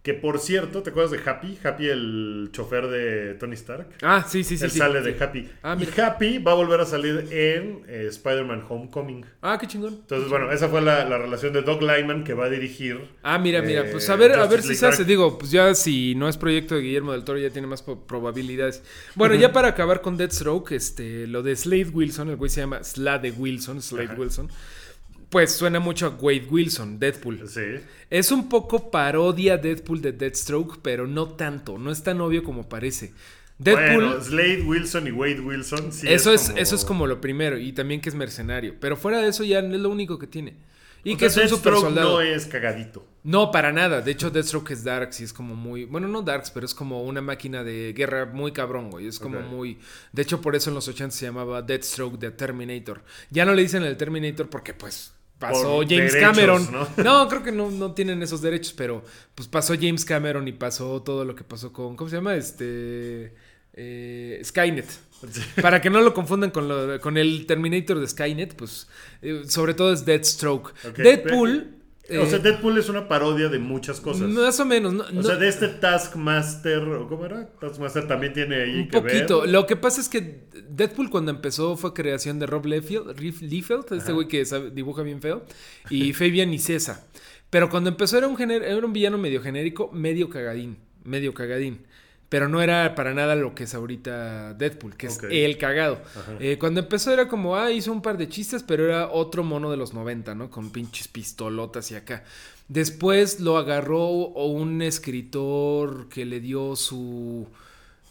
[0.03, 1.57] Que por cierto, ¿te acuerdas de Happy?
[1.61, 3.87] Happy, el chofer de Tony Stark.
[4.01, 4.63] Ah, sí, sí, sí.
[4.63, 4.77] Él sí.
[4.77, 5.11] sale Sí.
[5.11, 5.49] de Happy.
[5.63, 5.99] Ah, y.
[5.99, 9.25] Happy va a volver a salir en eh, Spider-Man Homecoming.
[9.41, 9.95] Ah, qué chingón.
[9.95, 13.01] Entonces, bueno, esa fue la, la relación de Doug Lyman que va a dirigir.
[13.21, 15.03] Ah, mira, mira, Eh, pues a ver, a ver si se hace.
[15.03, 18.83] Digo, pues ya si no es proyecto de Guillermo del Toro, ya tiene más probabilidades.
[19.15, 22.81] Bueno, ya para acabar con Deathstroke, este, lo de Slade Wilson, el güey se llama
[22.81, 24.15] Slade Wilson, Slade Ajá.
[24.17, 24.49] Wilson.
[25.29, 27.47] Pues suena mucho a Wade Wilson, Deadpool.
[27.49, 27.61] Sí.
[28.09, 32.69] Es un poco parodia Deadpool de Deathstroke, pero no tanto, no es tan obvio como
[32.69, 33.13] parece.
[33.57, 35.91] Deadpool, Bueno, Slade Wilson y Wade Wilson.
[35.91, 38.75] Sí eso, es, eso es como lo primero, y también que es mercenario.
[38.79, 40.55] Pero fuera de eso ya es lo único que tiene.
[41.03, 42.15] Y O que sea, es un super soldado.
[42.15, 43.05] no es cagadito.
[43.23, 44.01] No, para nada.
[44.01, 45.85] De hecho, Deathstroke es Darks y es como muy.
[45.85, 49.07] Bueno, no Darks, pero es como una máquina de guerra muy cabrón, güey.
[49.07, 49.79] Es como muy.
[50.11, 53.03] De hecho, por eso en los 80 se llamaba Deathstroke The Terminator.
[53.29, 55.13] Ya no le dicen el Terminator porque, pues.
[55.39, 56.67] Pasó James derechos, Cameron.
[56.71, 56.87] ¿no?
[57.03, 57.27] ¿no?
[57.27, 59.03] creo que no, no tienen esos derechos, pero
[59.35, 61.95] pues pasó James Cameron y pasó todo lo que pasó con.
[61.95, 62.35] ¿Cómo se llama?
[62.35, 63.33] Este.
[63.73, 64.87] eh, Skynet.
[65.61, 68.87] Para que no lo confundan con, lo- con el Terminator de Skynet, pues.
[69.21, 70.73] eh, sobre todo es Deathstroke.
[70.87, 71.76] Ok, Deadpool.
[72.09, 74.29] O sea, eh, Deadpool es una parodia de muchas cosas.
[74.29, 74.93] más o menos.
[74.93, 77.49] No, o no- sea, de este Taskmaster, ¿o cómo era?
[77.59, 79.41] Taskmaster también tiene ahí un que poquito.
[79.41, 79.49] ver.
[79.49, 83.15] Lo que pasa es que Deadpool cuando empezó fue creación de Rob Liefeld,
[83.91, 85.43] este güey que sabe- dibuja bien feo,
[85.89, 87.03] y Fabian y César.
[87.49, 91.85] Pero cuando empezó era un, gener- era un villano medio genérico, medio cagadín, medio cagadín.
[92.29, 96.01] Pero no era para nada lo que es ahorita Deadpool, que es el cagado.
[96.39, 99.71] Eh, cuando empezó era como, ah, hizo un par de chistes, pero era otro mono
[99.71, 100.49] de los 90, ¿no?
[100.49, 102.25] Con pinches pistolotas y acá.
[102.67, 107.47] Después lo agarró un escritor que le dio su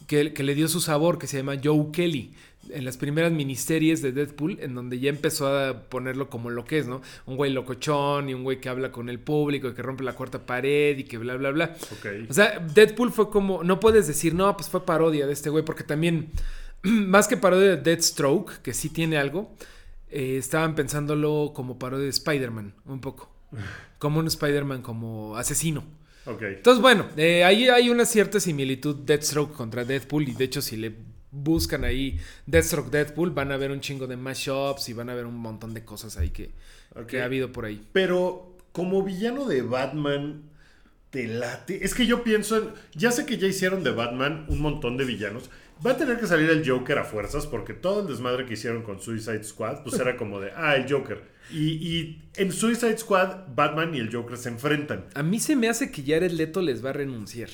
[0.07, 2.33] que, que le dio su sabor, que se llama Joe Kelly
[2.71, 6.79] en las primeras miniseries de Deadpool, en donde ya empezó a ponerlo como lo que
[6.79, 7.01] es, ¿no?
[7.25, 10.13] Un güey locochón y un güey que habla con el público y que rompe la
[10.13, 11.75] cuarta pared y que bla, bla, bla.
[11.91, 12.29] Ok.
[12.29, 15.63] O sea, Deadpool fue como, no puedes decir, no, pues fue parodia de este güey,
[15.63, 16.29] porque también,
[16.83, 19.55] más que parodia de Deathstroke, que sí tiene algo,
[20.09, 23.31] eh, estaban pensándolo como parodia de Spider-Man, un poco.
[23.97, 25.83] Como un Spider-Man como asesino.
[26.27, 26.43] Ok.
[26.43, 30.77] Entonces, bueno, eh, ahí hay una cierta similitud Deathstroke contra Deadpool y de hecho si
[30.77, 30.93] le
[31.31, 35.25] buscan ahí Deathstroke Deadpool van a ver un chingo de mashups y van a ver
[35.25, 36.51] un montón de cosas ahí que,
[37.07, 37.85] que ha habido por ahí.
[37.93, 40.43] Pero como villano de Batman,
[41.09, 41.83] te late.
[41.83, 42.69] Es que yo pienso en.
[42.93, 45.49] Ya sé que ya hicieron de Batman un montón de villanos.
[45.85, 48.81] Va a tener que salir el Joker a fuerzas porque todo el desmadre que hicieron
[48.81, 51.23] con Suicide Squad, pues era como de, ah, el Joker.
[51.51, 55.05] Y, y en Suicide Squad, Batman y el Joker se enfrentan.
[55.13, 57.49] A mí se me hace que Jared Leto les va a renunciar.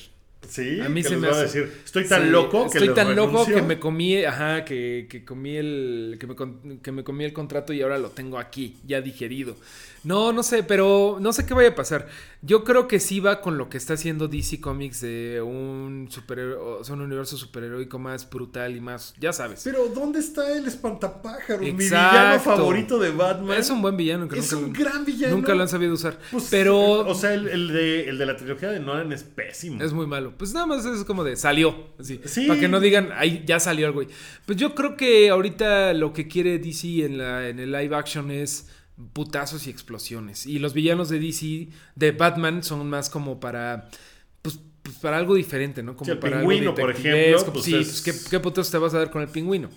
[0.48, 2.94] Sí, A mí se me va a hace- decir, estoy tan Sí, loco que estoy
[2.94, 3.54] tan loco renuncio".
[3.56, 6.34] que me comí, ajá, que, que comí el que me,
[6.82, 9.56] que me comí el contrato y ahora lo tengo aquí, ya digerido.
[10.04, 12.06] No, no sé, pero no sé qué vaya a pasar.
[12.42, 16.56] Yo creo que sí va con lo que está haciendo DC Comics de un superhéroe,
[16.80, 19.62] o sea, un universo superheroico más brutal y más, ya sabes.
[19.64, 21.60] Pero ¿dónde está el espantapájaros?
[21.62, 23.58] Mi villano favorito de Batman.
[23.58, 25.36] Es un buen villano que Es nunca, un gran villano.
[25.36, 26.18] nunca lo han sabido usar.
[26.30, 29.82] Pues, pero O sea, el, el de, el de la trilogía de Nolan es pésimo.
[29.82, 30.34] Es muy malo.
[30.36, 31.74] Pues nada más es como de salió.
[31.98, 32.46] Así, Sí.
[32.46, 34.08] Para que no digan, ahí ya salió el güey.
[34.44, 38.30] Pues yo creo que ahorita lo que quiere DC en, la, en el live action
[38.30, 38.68] es
[39.12, 40.46] putazos y explosiones.
[40.46, 43.88] Y los villanos de DC, de Batman, son más como para.
[44.42, 45.96] Pues, pues para algo diferente, ¿no?
[45.96, 47.28] Como Sí, el para algo pingüino, por detectivesco.
[47.36, 49.70] ejemplo, pues sí, es- pues ¿qué, qué putazos te vas a dar con el pingüino?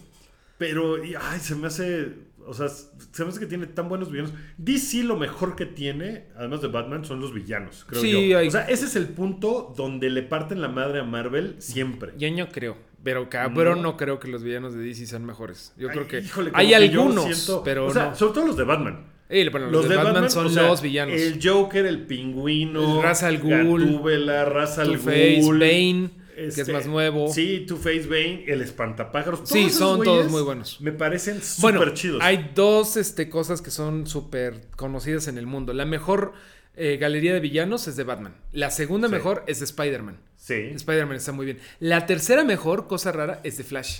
[0.57, 2.27] Pero, ay, se me hace.
[2.49, 4.31] O sea, se me hace que tiene tan buenos villanos.
[4.57, 8.37] DC lo mejor que tiene, además de Batman, son los villanos, creo Sí, yo.
[8.37, 12.13] hay- O sea, ese es el punto donde le parten la madre a Marvel siempre.
[12.17, 12.77] Yo no creo.
[13.07, 13.91] Pero cabrón, No.
[13.91, 13.97] no.
[13.97, 15.71] creo que los villanos de DC sean mejores.
[15.77, 18.15] Yo creo que híjole, hay que algunos, siento- pero o sea, no.
[18.17, 19.05] sobre todo los de Batman.
[19.29, 21.15] Eh, bueno, los, de, Batman, son o sea, los villanos.
[21.15, 26.73] El Joker, el pingüino, Ra's al Ghul, Gatúbela, Ra's al Ghul, Bane, que es este,
[26.73, 27.29] más nuevo.
[27.33, 29.39] Sí, Two-Face, Bane, el espantapájaros.
[29.45, 30.81] Sí, son todos muy buenos.
[30.81, 32.21] Me parecen Bueno, súper chidos.
[32.21, 35.71] hay dos este, cosas que son súper conocidas en el mundo.
[35.71, 36.33] La mejor
[36.75, 38.35] eh, galería de villanos es de Batman.
[38.51, 39.13] La segunda Sí.
[39.13, 40.19] mejor es de Spider-Man.
[40.47, 40.53] Sí.
[40.75, 41.59] Spider-Man está muy bien.
[41.81, 43.99] La tercera mejor, cosa rara, es de Flash.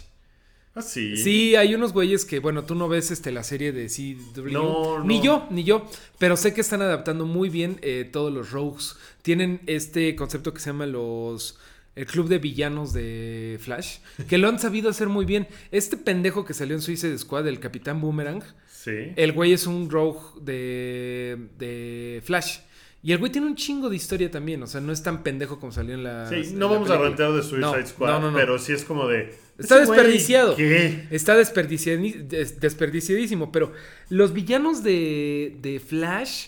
[0.75, 1.17] Ah, sí.
[1.17, 4.51] Sí, hay unos güeyes que, bueno, tú no ves este, la serie de CW.
[4.53, 5.23] No, Ni no.
[5.25, 5.85] yo, ni yo.
[6.19, 8.95] Pero sé que están adaptando muy bien eh, todos los rogues.
[9.23, 11.57] Tienen este concepto que se llama los...
[11.95, 13.97] El club de villanos de Flash.
[14.29, 15.47] Que lo han sabido hacer muy bien.
[15.71, 18.43] Este pendejo que salió en Suicide Squad, el Capitán Boomerang.
[18.71, 19.13] Sí.
[19.15, 22.59] El güey es un rogue de, de Flash.
[23.03, 24.61] Y el güey tiene un chingo de historia también.
[24.63, 26.27] O sea, no es tan pendejo como salió en la.
[26.27, 28.37] Sí, no vamos a rantear de Suicide No, Squad, no, no, no.
[28.37, 29.33] pero sí es como de.
[29.57, 30.55] Está desperdiciado.
[30.55, 31.07] ¿Qué?
[31.11, 33.51] Está desperdiciadísimo.
[33.51, 33.71] Pero
[34.09, 36.47] los villanos de, de Flash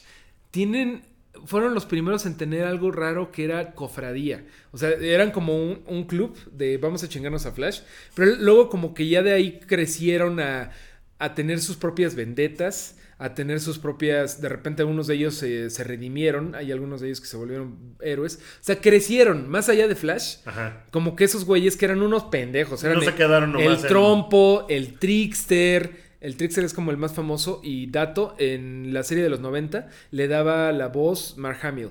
[0.51, 1.07] tienen.
[1.45, 4.43] Fueron los primeros en tener algo raro que era cofradía.
[4.71, 7.79] O sea, eran como un, un club de vamos a chingarnos a Flash.
[8.13, 10.71] Pero luego, como que ya de ahí crecieron a,
[11.17, 12.97] a tener sus propias vendetas.
[13.19, 14.41] A tener sus propias.
[14.41, 16.55] De repente, algunos de ellos se- se redimieron.
[16.55, 18.37] Hay algunos de ellos que se volvieron héroes.
[18.37, 20.37] O sea, crecieron más allá de Flash.
[20.45, 20.85] Ajá.
[20.91, 22.81] Como que esos güeyes que eran unos pendejos.
[22.83, 26.09] Eran No se el- quedaron nomás El trompo, el trickster.
[26.21, 27.59] El trickster es como el más famoso.
[27.63, 31.89] Y Dato, en la serie de los 90, le daba la voz Mark Hamill.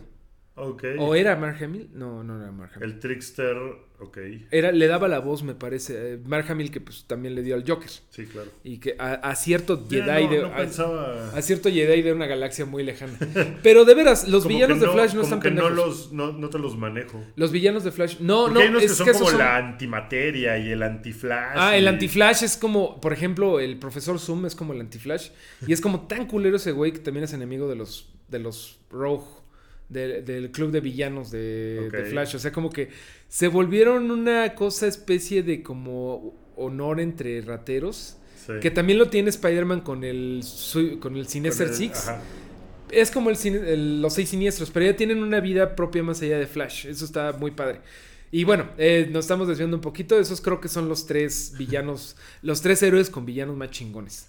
[0.99, 1.88] ¿O era Mark Hamill?
[1.94, 2.90] No, no era Mark Hamill.
[2.92, 3.57] El trickster,
[4.01, 4.18] ok.
[4.51, 6.14] Era, le daba la voz, me parece.
[6.14, 7.88] eh, Mark Hamill, que pues también le dio al Joker.
[8.11, 8.51] Sí, claro.
[8.64, 10.42] Y que a, a cierto Jedi no, de.
[10.42, 11.31] no a- pensaba.
[11.31, 13.16] a cierto Jedi de una galaxia muy lejana.
[13.62, 15.87] Pero de veras, los como villanos de Flash no como están que no, pendejos.
[15.88, 17.25] los, no, no te los manejo.
[17.37, 18.18] Los villanos de Flash.
[18.21, 20.83] No, Porque no, hay unos es que son que como son- la antimateria y el
[20.83, 21.55] antiflash.
[21.57, 25.31] Ah, el y- antiflash es como, por ejemplo, el profesor Zoom es como el antiflash.
[25.66, 28.79] Y es como tan culero ese güey que también es enemigo de los, de los
[28.90, 29.25] Rogue,
[29.88, 32.37] de- del club de villanos de, Flash.
[32.37, 32.88] O sea, como que
[33.29, 38.16] se volvieron una cosa especie de como honor entre rateros.
[38.46, 38.53] Sí.
[38.62, 42.09] Que también lo tiene Spider-Man con el, su- con el Sinister Six.
[42.09, 42.22] ajá.
[42.90, 46.38] Es como el, el- los seis siniestros, pero ya tienen una vida propia más allá
[46.38, 46.87] de Flash.
[46.87, 47.81] Eso está muy padre.
[48.31, 50.18] Y bueno, eh, nos estamos desviando un poquito.
[50.18, 54.29] Esos creo que son los tres villanos, los tres héroes con villanos más chingones.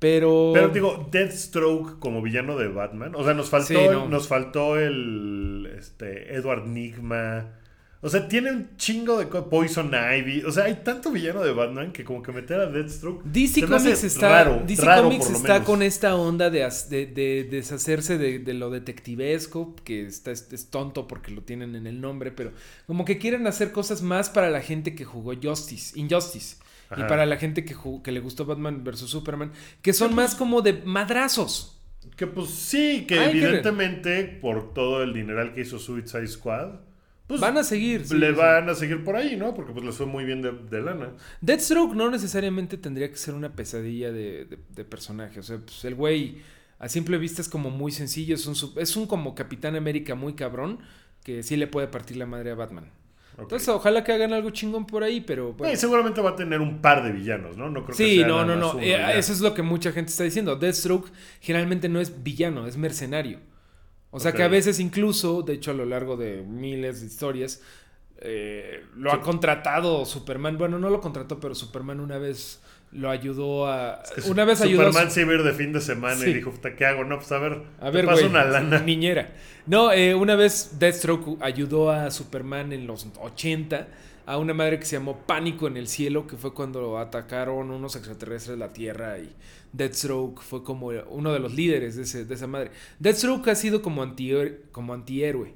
[0.00, 0.50] Pero.
[0.54, 3.14] Pero digo, Deathstroke como villano de Batman.
[3.14, 4.08] O sea, nos faltó, Sí, no.
[4.08, 7.56] nos faltó el este, Edward Nigma.
[8.02, 10.42] O sea, tiene un chingo de Poison Ivy.
[10.44, 13.22] O sea, hay tanto villano de Batman que como que meter a Deathstroke.
[13.24, 17.04] DC Comics está, raro, DC raro Comics por lo está con esta onda de, de-
[17.04, 21.86] de deshacerse de, de lo detectivesco, que está, es, es tonto porque lo tienen en
[21.86, 22.52] el nombre, pero
[22.86, 26.56] como que quieren hacer cosas más para la gente que jugó Justice, Injustice.
[26.96, 29.00] Y para la gente que, que le gustó Batman vs.
[29.00, 31.80] Superman, que son más como de madrazos.
[32.16, 36.80] Que pues sí, que evidentemente por todo el dineral que hizo Suicide Squad,
[37.26, 38.04] pues Van a seguir.
[38.06, 38.34] sí, le sí.
[38.34, 39.54] van a seguir por ahí, ¿no?
[39.54, 41.12] Porque pues les fue muy bien de, de lana.
[41.40, 45.38] Deathstroke no necesariamente tendría que ser una pesadilla de, de- de personaje.
[45.38, 46.38] O sea, pues el güey
[46.80, 48.34] a simple vista es como muy sencillo.
[48.34, 50.80] Es un, sup- es un como Capitán América muy cabrón
[51.22, 52.86] que sí le puede partir la madre a Batman.
[53.42, 55.72] Entonces, ojalá que hagan algo chingón por ahí, pero bueno.
[55.72, 57.68] Eh, seguramente va a tener un par de villanos, ¿no?
[57.70, 58.78] No creo que Sí, sea no, no, no.
[58.80, 60.56] Eh, eso es lo que mucha gente está diciendo.
[60.56, 63.38] Deathstroke generalmente no es villano, es mercenario.
[64.12, 67.62] O sea que a veces incluso, de hecho a lo largo de miles de historias,
[68.18, 69.16] eh, lo Sí.
[69.16, 70.58] ha contratado Superman.
[70.58, 72.60] Bueno, no lo contrató, pero Superman una vez
[72.92, 74.02] lo ayudó a...
[74.16, 74.86] Es que Una vez ayudó a...
[74.86, 76.30] Superman se iba a ir de fin de semana Sí.
[76.30, 77.04] y dijo, "Puta, ¿qué hago?
[77.04, 78.80] No, pues a ver, A ver, paso una lana.
[78.84, 79.32] niñera.
[79.66, 83.86] No, eh, una vez Deathstroke ayudó a Superman en los 80
[84.26, 87.94] a una madre que se llamó Pánico en el Cielo, que fue cuando atacaron unos
[87.96, 89.32] extraterrestres la Tierra y
[89.72, 92.70] Deathstroke fue como uno de los líderes de, ese- de esa madre.
[92.98, 95.54] Deathstroke ha sido como, antihéroe, como antihéroe.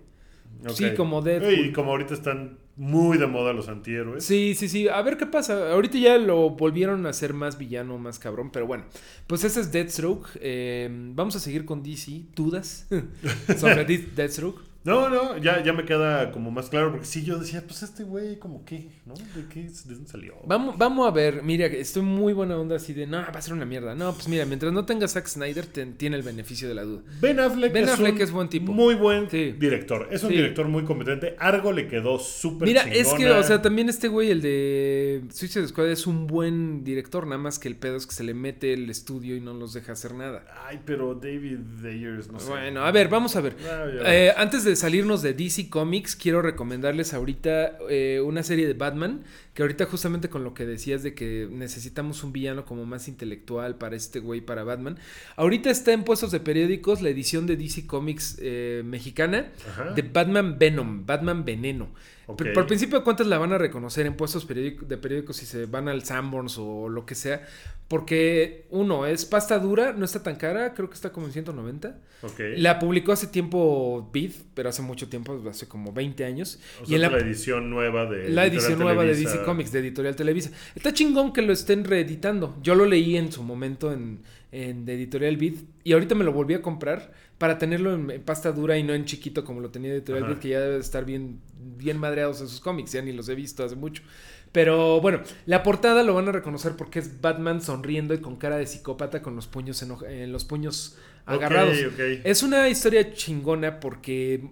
[0.72, 1.52] Sí, como Deadpool.
[1.66, 4.24] Y como ahorita están muy de moda los antihéroes.
[4.24, 4.88] Sí, sí, sí.
[4.88, 5.72] A ver qué pasa.
[5.72, 8.50] Ahorita ya lo volvieron a hacer más villano, más cabrón.
[8.52, 8.84] Pero bueno,
[9.26, 10.28] pues ese es Deathstroke.
[10.40, 12.22] Eh, vamos a seguir con DC.
[12.34, 12.86] ¿Dudas
[13.58, 14.60] sobre Death- Deathstroke?
[14.84, 18.04] No, no, ya, ya me queda como más claro, porque sí, yo decía, pues este
[18.04, 19.14] güey, como qué, ¿no?
[19.14, 19.62] ¿De qué?
[19.62, 20.34] ¿De dónde salió?
[20.46, 23.54] Vamos, vamos a ver, mira, estoy muy buena onda así de, no, va a ser
[23.54, 23.94] una mierda.
[23.94, 27.00] No, pues mira, mientras no tenga Zack Snyder, te- tiene el beneficio de la duda.
[27.20, 28.72] Ben Affleck, Ben es, Affleck un es buen tipo.
[28.72, 29.52] Muy buen Sí.
[29.58, 30.06] director.
[30.10, 30.36] Es un Sí.
[30.36, 31.34] director muy competente.
[31.38, 35.66] Argo le quedó súper Mira, es que, o sea, también este güey, el de Suicide
[35.68, 38.74] Squad, es un buen director, nada más que el pedo es que se le mete
[38.74, 40.44] el estudio y no los deja hacer nada.
[40.66, 42.50] Ay, pero David Ayers, no sé.
[42.50, 43.56] Bueno, a ver, vamos a ver.
[43.66, 48.74] Ah, Eh, antes de salirnos de DC Comics, quiero recomendarles ahorita eh, una serie de
[48.74, 49.22] Batman,
[49.54, 53.76] que ahorita justamente con lo que decías de que necesitamos un villano como más intelectual
[53.76, 54.98] para este güey, para Batman.
[55.36, 59.92] Ahorita está en puestos de periódicos la edición de DC Comics eh, mexicana Ajá.
[59.92, 61.88] de Batman Venom, Batman Veneno.
[62.26, 65.46] Por, por principio de cuentas la van a reconocer en puestos periódico- de periódicos si
[65.46, 67.46] se van al Sanborns o lo que sea.
[67.88, 71.98] Porque, uno, es pasta dura, no está tan cara, creo que está como en 190.
[72.22, 72.40] Ok.
[72.56, 76.58] La publicó hace tiempo Vid, pero hace mucho tiempo, hace como 20 años.
[76.80, 78.30] O y sea, en la, la edición nueva de.
[78.30, 79.14] la edición nueva de.
[79.14, 80.50] DC Comics, de Editorial Televisa.
[80.74, 82.56] Está chingón que lo estén reeditando.
[82.62, 86.32] Yo lo leí en su momento en, en de Editorial Vid y ahorita me lo
[86.32, 87.12] volví a comprar
[87.44, 90.32] para tenerlo en, en pasta dura y no en chiquito como lo tenía Editorial Ajá.
[90.32, 91.40] Vid, que ya debe de estar bien,
[91.76, 94.02] bien madreados en sus cómics, ya ni los he visto hace mucho.
[94.50, 98.56] Pero bueno, la portada lo van a reconocer porque es Batman sonriendo y con cara
[98.56, 101.76] de psicópata con los puños, eno- eh, los puños agarrados.
[101.84, 102.00] Ok, ok.
[102.24, 104.48] Es una historia chingona porque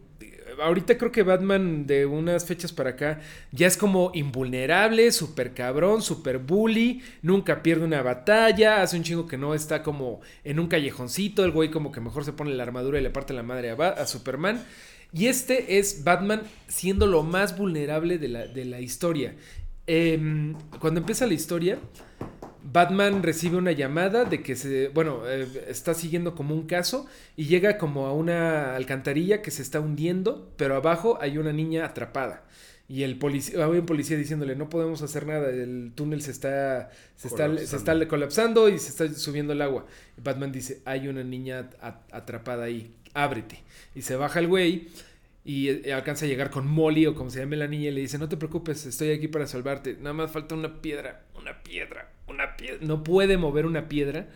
[0.60, 3.20] ahorita creo que Batman de unas fechas para acá
[3.52, 9.26] ya es como invulnerable, super cabrón, super bully, nunca pierde una batalla, hace un chingo
[9.26, 12.62] que no está como en un callejoncito, el güey como que mejor se pone la
[12.62, 14.62] armadura y le parte la madre a, a Superman.
[15.14, 19.34] Y este es Batman siendo lo más vulnerable de la, de la historia.
[19.86, 21.78] Em, cuando empieza la historia,
[22.64, 27.46] Batman recibe una llamada de que se, bueno, eh, está siguiendo como un caso y
[27.46, 32.44] llega como a una alcantarilla que se está hundiendo, pero abajo hay una niña atrapada.
[32.88, 36.90] Y el policía, hay un policía diciéndole, no podemos hacer nada, el túnel se está,
[37.16, 37.92] se está, se Colapsando.
[37.92, 39.86] está colapsando y se está subiendo el agua.
[40.22, 43.62] Batman dice, hay una niña at- atrapada ahí, ábrete.
[43.94, 44.88] Y se baja el güey
[45.44, 48.00] y eh, alcanza a llegar con Molly o como se llame la niña y le
[48.02, 52.10] dice, no te preocupes, estoy aquí para salvarte, nada más falta una piedra, una piedra,
[52.32, 52.78] una piedra.
[52.80, 54.28] No puede mover una piedra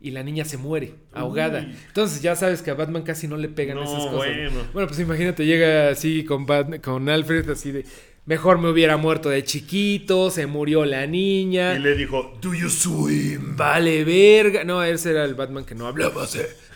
[0.00, 1.60] y la niña se muere, ahogada.
[1.60, 1.74] Uy.
[1.88, 4.16] Entonces ya sabes que a Batman casi no le pegan No, esas cosas.
[4.16, 4.60] bueno.
[4.72, 7.86] Bueno, pues imagínate, llega así con, Bat- con Alfred, así de,
[8.26, 11.74] mejor me hubiera muerto de chiquito, se murió la niña.
[11.74, 13.56] Y le dijo, ¿Do you swim?
[13.56, 14.64] Vale, verga.
[14.64, 16.26] No, ese era el Batman que no hablaba.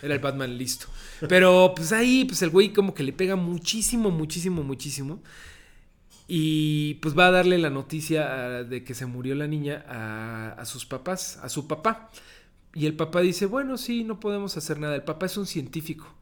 [0.01, 0.87] Era el Batman listo.
[1.27, 5.21] Pero pues ahí, pues el güey como que le pega muchísimo, muchísimo, muchísimo.
[6.31, 10.51] Y pues va a darle la noticia ah, de que se murió la niña a,
[10.59, 12.11] a sus papás, a su papá.
[12.75, 14.95] Y el papá dice, bueno, sí, no podemos hacer nada.
[14.95, 16.18] El papá es un científico.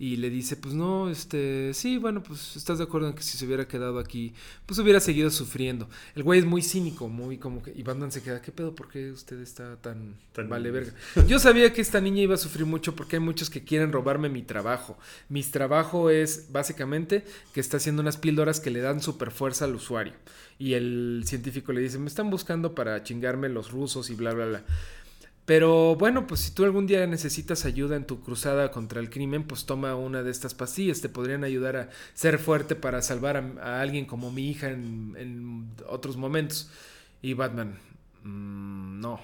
[0.00, 3.36] Y le dice, pues no, este, sí, bueno, pues estás de acuerdo en que si
[3.36, 4.32] se hubiera quedado aquí,
[4.64, 5.88] pues hubiera seguido sufriendo.
[6.14, 7.72] El güey es muy cínico, muy como que...
[7.74, 8.76] Y Batman se queda, ¿qué pedo?
[8.76, 10.14] ¿Por qué usted está tan...
[10.32, 10.92] Tan- vale verga?
[11.26, 14.28] Yo sabía que esta niña iba a sufrir mucho porque hay muchos que quieren robarme
[14.28, 14.96] mi trabajo.
[15.28, 19.74] Mi trabajo es básicamente que está haciendo unas píldoras que le dan super fuerza al
[19.74, 20.12] usuario.
[20.60, 24.46] Y el científico le dice, me están buscando para chingarme los rusos y bla, bla,
[24.46, 24.64] bla.
[25.48, 29.44] Pero bueno, pues si tú algún día necesitas ayuda en tu cruzada contra el crimen,
[29.44, 31.00] pues toma una de estas pastillas.
[31.00, 35.14] Te podrían ayudar a ser fuerte para salvar a, a alguien como mi hija en,
[35.18, 36.70] en otros momentos.
[37.22, 37.78] Y Batman,
[38.24, 39.20] "Mm, no.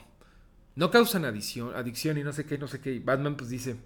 [0.76, 2.94] No causan adicción, adicción y no sé qué, no sé qué.
[2.94, 3.76] Y Batman pues dice,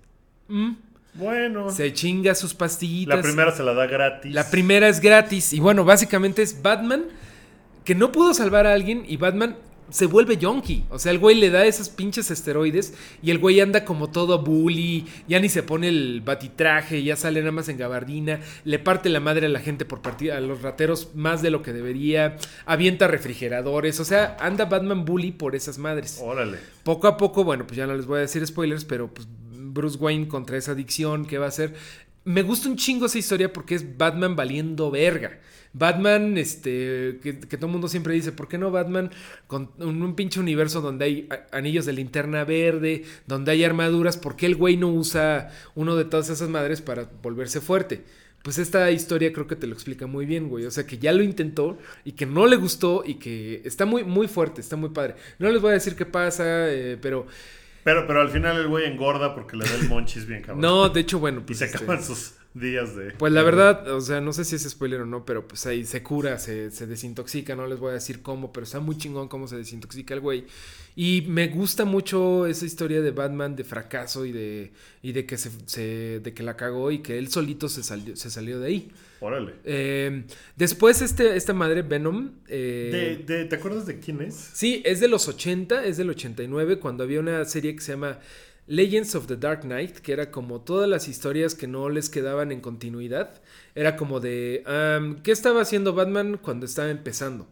[0.46, 0.74] "Mm".
[1.14, 3.16] Bueno, se chinga sus pastillitas.
[3.16, 4.32] la primera se la da gratis.
[4.32, 5.52] La primera es gratis.
[5.54, 7.02] Y bueno, básicamente es Batman
[7.84, 9.56] que no pudo salvar a alguien y Batman
[9.90, 10.84] se vuelve yonky.
[10.90, 14.42] O sea, el güey le da esos pinches esteroides y el güey anda como todo
[14.42, 19.08] bully, ya ni se pone el batitraje, ya sale nada más en gabardina, le parte
[19.08, 22.36] la madre a la gente por partir a los rateros más de lo que debería,
[22.66, 26.18] avienta refrigeradores, o sea, anda Batman bully por esas madres.
[26.22, 26.58] Órale.
[26.82, 29.98] Poco a poco, bueno, pues ya no les voy a decir spoilers, pero pues Bruce
[29.98, 31.74] Wayne contra esa adicción, ¿qué va a hacer?
[32.24, 35.38] Me gusta un chingo esa historia porque es Batman valiendo verga.
[35.72, 39.10] Batman, este, que, que todo el mundo siempre dice, ¿por qué no Batman
[39.46, 44.16] con un, un pinche universo donde hay anillos de linterna verde, donde hay armaduras?
[44.16, 48.04] ¿Por qué el güey no usa uno de todas esas madres para volverse fuerte?
[48.42, 50.64] Pues esta historia creo que te lo explica muy bien, güey.
[50.64, 54.04] O sea, que ya lo intentó y que no le gustó y que está muy,
[54.04, 55.16] muy fuerte, está muy padre.
[55.38, 57.26] No les voy a decir qué pasa, eh, pero...
[57.84, 60.60] Pero, pero al final el güey engorda porque le da el monchis bien cabrón.
[60.60, 61.58] No, de hecho, bueno, Y pues...
[61.58, 63.12] se este, acaban sus días de.
[63.12, 65.84] Pues la verdad, o sea, no sé si es spoiler o no, pero pues ahí
[65.84, 69.28] se cura, se, se desintoxica, no les voy a decir cómo, pero está muy chingón
[69.28, 70.44] cómo se desintoxica el güey.
[70.96, 75.36] Y me gusta mucho esa historia de Batman de fracaso y de, y de que
[75.38, 78.66] se, se- de que la cagó y que él solito se salió, se salió de
[78.66, 78.90] ahí.
[79.20, 79.52] Órale.
[79.64, 80.24] Eh,
[80.56, 82.32] después este, esta madre Venom...
[82.48, 84.34] eh, De- de- ¿Te acuerdas de quién es?
[84.54, 88.18] Sí, es de los 80, es del 89, cuando había una serie que se llama
[88.68, 92.52] Legends of the Dark Knight, que era como todas las historias que no les quedaban
[92.52, 93.40] en continuidad.
[93.74, 94.62] Era como de,
[95.22, 97.48] ¿qué estaba haciendo Batman cuando estaba empezando?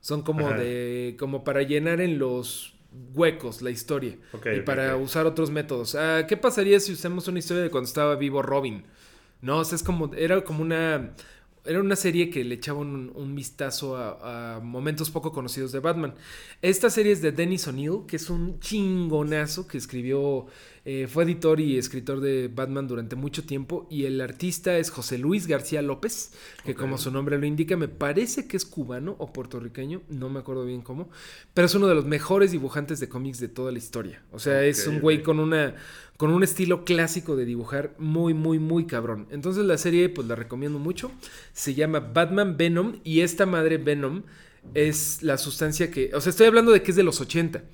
[0.00, 0.58] Son como Ajá.
[0.58, 2.74] de, como para llenar en los
[3.14, 4.16] huecos la historia
[4.54, 5.94] y para usar otros métodos.
[5.94, 8.84] Ah, ¿Qué pasaría si usamos una historia de cuando estaba vivo Robin?
[9.42, 11.12] No, o sea, es como, era como una,
[11.66, 16.14] era una serie que le echaba un, vistazo a, a momentos poco conocidos de Batman.
[16.62, 20.46] Esta serie es de Dennis O'Neill, que es un chingonazo que escribió,
[20.88, 23.88] eh, fue editor y escritor de Batman durante mucho tiempo.
[23.90, 26.30] Y el artista es José Luis García López,
[26.64, 30.38] que como su nombre lo indica, me parece que es cubano o puertorriqueño, no me
[30.38, 31.10] acuerdo bien cómo,
[31.54, 34.22] pero es uno de los mejores dibujantes de cómics de toda la historia.
[34.30, 35.74] O sea, es un güey con una
[36.18, 39.26] con un estilo clásico de dibujar muy muy muy cabrón.
[39.32, 41.10] Entonces la serie pues la recomiendo mucho.
[41.52, 44.22] Se llama Batman Venom y esta madre Venom
[44.74, 47.64] es la sustancia que, o sea, estoy hablando de que es de los 80.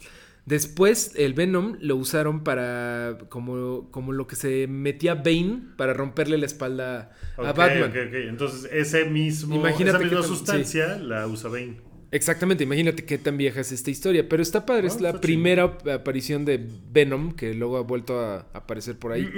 [0.45, 6.37] Después el Venom lo usaron para como, como lo que se metía Bane para romperle
[6.37, 7.91] la espalda a Batman.
[7.91, 8.15] ok, ok.
[8.29, 11.92] Entonces, ese mismo, Imagínate esa misma sustancia la usa Bane.
[12.13, 14.29] Exactamente, imagínate qué tan vieja es esta historia.
[14.29, 16.61] Pero está padre, Ah, es la primera ap- aparición de
[16.93, 19.29] Venom, que luego ha vuelto a aparecer por ahí.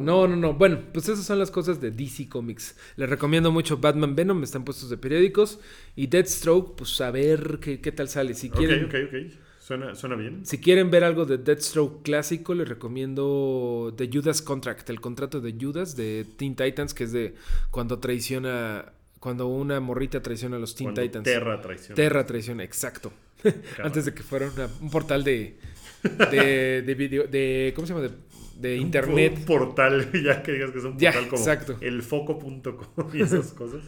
[0.00, 0.54] No, no, no.
[0.54, 2.76] Bueno, pues esas son las cosas de DC Comics.
[2.96, 5.60] Les recomiendo mucho Batman Venom, están puestos de periódicos.
[5.94, 8.34] Y Deathstroke, pues a ver qué, qué tal sale.
[8.34, 9.32] Si Ok, quieren, ok, ok.
[9.62, 10.44] Suena, suena bien.
[10.44, 15.54] si quieren ver algo de Deathstroke clásico, les recomiendo The Judas Contract, el contrato de
[15.58, 17.36] Judas de Teen Titans, que es de
[17.70, 18.86] cuando traiciona,
[19.20, 21.24] cuando una morrita traiciona a los Teen Cuando Titans.
[21.24, 21.94] Terra traición.
[21.94, 23.12] Terra traiciona, exacto.
[23.82, 25.56] Antes de que fuera una- un portal de,
[26.02, 28.06] de, de video, de, ¿cómo se llama?
[28.08, 28.12] De,
[28.68, 29.34] de internet.
[29.38, 31.76] Un portal, ya que digas que es un Ya, portal como exacto.
[31.80, 33.80] elfoco.com y esas cosas.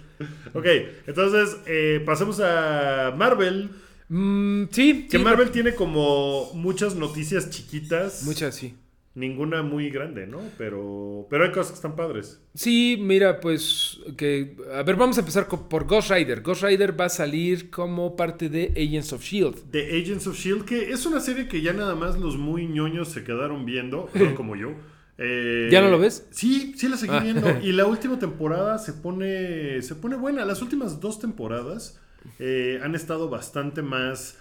[0.52, 0.66] Ok,
[1.08, 3.70] entonces eh, pasemos a Marvel.
[4.08, 8.22] Mm, sí, Que sí, Marvel tiene como muchas noticias chiquitas.
[8.24, 8.74] Muchas, sí.
[9.16, 10.40] Ninguna muy grande, ¿no?
[10.58, 12.40] Pero, pero hay cosas que están padres.
[12.54, 16.40] Sí, mira, pues que a ver, vamos a empezar por Ghost Rider.
[16.42, 19.70] Ghost Rider va a salir como parte de Agents of Shield.
[19.70, 23.08] The Agents of Shield, que es una serie que ya nada más los muy ñoños
[23.08, 24.72] se quedaron viendo, no como yo.
[25.16, 26.26] Eh, ¿Ya no lo ves?
[26.32, 27.20] Sí, sí la seguí Ah.
[27.20, 27.46] viendo.
[27.62, 30.44] Y la última temporada se pone, se pone buena.
[30.44, 32.00] Las últimas dos temporadas
[32.38, 34.38] eh, han estado bastante más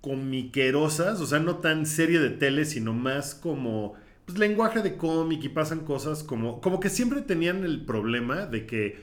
[0.00, 3.94] comiquerosas, o sea, no tan serie de tele, sino más como
[4.26, 8.66] pues, lenguaje de cómic y pasan cosas como, como que siempre tenían el problema de
[8.66, 9.00] que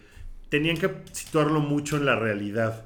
[0.49, 2.85] tenían que situarlo mucho en la realidad.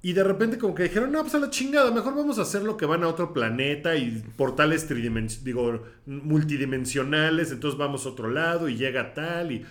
[0.00, 2.62] Y de repente como que dijeron, no, pues a la chingada, mejor vamos a hacer
[2.62, 8.30] lo que van a otro planeta y portales tridimensionales, digo, multidimensionales, entonces vamos a otro
[8.30, 9.64] lado y llega tal y,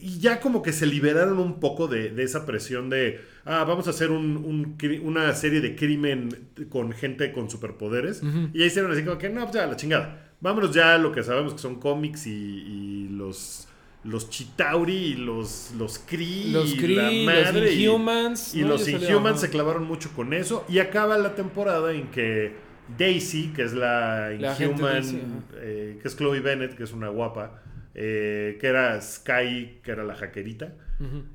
[0.00, 3.86] y ya como que se liberaron un poco de, de esa presión de, ah, vamos
[3.86, 6.28] a hacer un- una serie de crimen
[6.68, 8.22] con gente con superpoderes.
[8.52, 10.30] Y ya hicieron así como que, no, pues ya, la chingada.
[10.40, 13.64] Vámonos ya a lo que sabemos que son cómics y, y los...
[14.04, 16.94] Los Chitauri y los, los Kree Los y Kree,
[17.26, 18.68] la los madre y- Inhumans, y ¿no?
[18.68, 20.64] los Inhumans se clavaron mucho con eso.
[20.68, 22.52] Y acaba la temporada en que
[22.96, 27.60] Daisy, que es la La Inhuman, eh, que es Chloe Bennett, que es una guapa,
[28.00, 30.72] eh, que era Sky, que era la hackerita,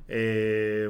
[0.07, 0.89] eh,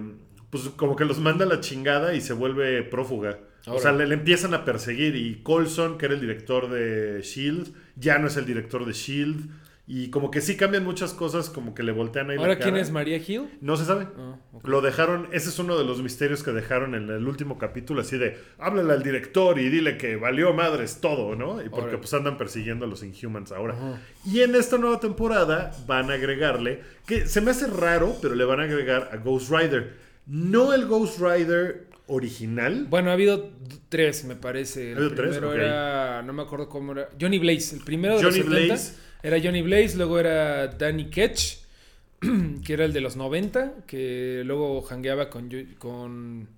[0.51, 3.39] pues como que los manda a la chingada y se vuelve prófuga.
[3.65, 7.74] O sea, le, le empiezan a perseguir y Colson, que era el director de Shield,
[7.95, 9.49] ya no es el director de Shield.
[9.86, 12.69] Y como que sí cambian muchas cosas, como que le voltean ahí la Ahora, ¿quién
[12.71, 12.81] cara.
[12.81, 13.49] es María Hill?
[13.59, 14.07] No se sabe.
[14.17, 14.38] Ah.
[14.63, 18.17] Lo dejaron, ese es uno de los misterios que dejaron en el último capítulo, así
[18.17, 21.61] de, háblale al director y dile que valió madres todo, ¿no?
[21.61, 23.75] Y porque pues andan persiguiendo a los Inhumans ahora.
[24.25, 28.45] Y en esta nueva temporada van a agregarle, que se me hace raro, pero le
[28.45, 29.95] van a agregar a Ghost Rider.
[30.25, 32.88] No el Ghost Rider original.
[32.89, 33.51] Bueno, ha habido
[33.89, 34.91] tres, me parece.
[34.91, 35.29] El ¿Ha habido tres?
[35.31, 35.55] primero Ok.
[35.55, 37.09] era, no me acuerdo cómo era.
[37.19, 38.93] Johnny Blaze, el primero de Johnny los 70 Blaze.
[39.24, 41.59] Era Johnny Blaze, luego era Danny Ketch,
[42.65, 45.49] que era el de los 90, que luego jangueaba con,
[45.80, 46.49] con,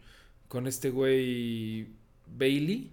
[0.48, 1.88] con este güey
[2.28, 2.92] Bailey.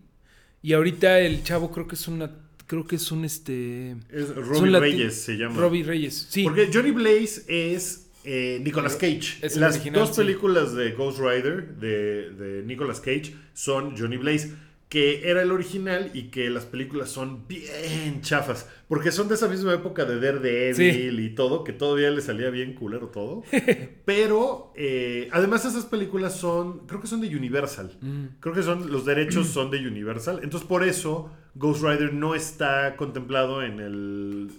[0.62, 2.30] Y ahorita el chavo creo que es una,
[2.66, 3.96] creo que es un este...
[4.10, 5.58] Es Robbie Reyes se llama.
[5.58, 6.44] Robbie Reyes, sí.
[6.44, 9.38] Porque Johnny Blaze es eh, Nicolas Cage.
[9.40, 10.22] Es Las original, dos sí.
[10.22, 14.52] películas de Ghost Rider de, de Nicolas Cage son Johnny Blaze,
[14.93, 18.68] que era el original y que las películas son bien chafas.
[18.88, 22.74] Porque son de esa misma época de Daredevil y todo, que todavía le salía bien
[22.74, 23.43] culero todo.
[24.05, 27.97] Pero eh, además esas películas son, creo que son de Universal.
[28.03, 28.24] Mm.
[28.38, 30.40] Creo que son los derechos son de Universal.
[30.43, 34.51] Entonces por eso Ghost Rider no está contemplado en el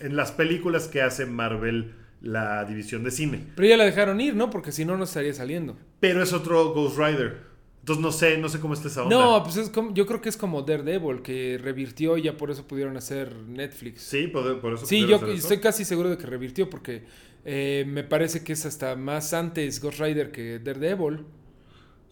[0.00, 3.44] en las películas que hace Marvel la división de cine.
[3.56, 4.48] Pero ya la dejaron ir, ¿no?
[4.48, 5.76] Porque si no, no estaría saliendo.
[6.00, 7.51] Pero es otro Ghost Rider.
[7.82, 9.16] Entonces no sé, no sé cómo está esa onda.
[9.16, 12.50] No, pues es como, yo creo que es como Daredevil, que revirtió y ya por
[12.52, 14.02] eso pudieron hacer Netflix.
[14.02, 14.86] Sí, por, por eso.
[14.86, 15.38] Sí, yo hacer eso.
[15.38, 17.02] estoy casi seguro de que revirtió porque
[17.44, 21.24] eh, me parece que es hasta más antes Ghost Rider que Daredevil.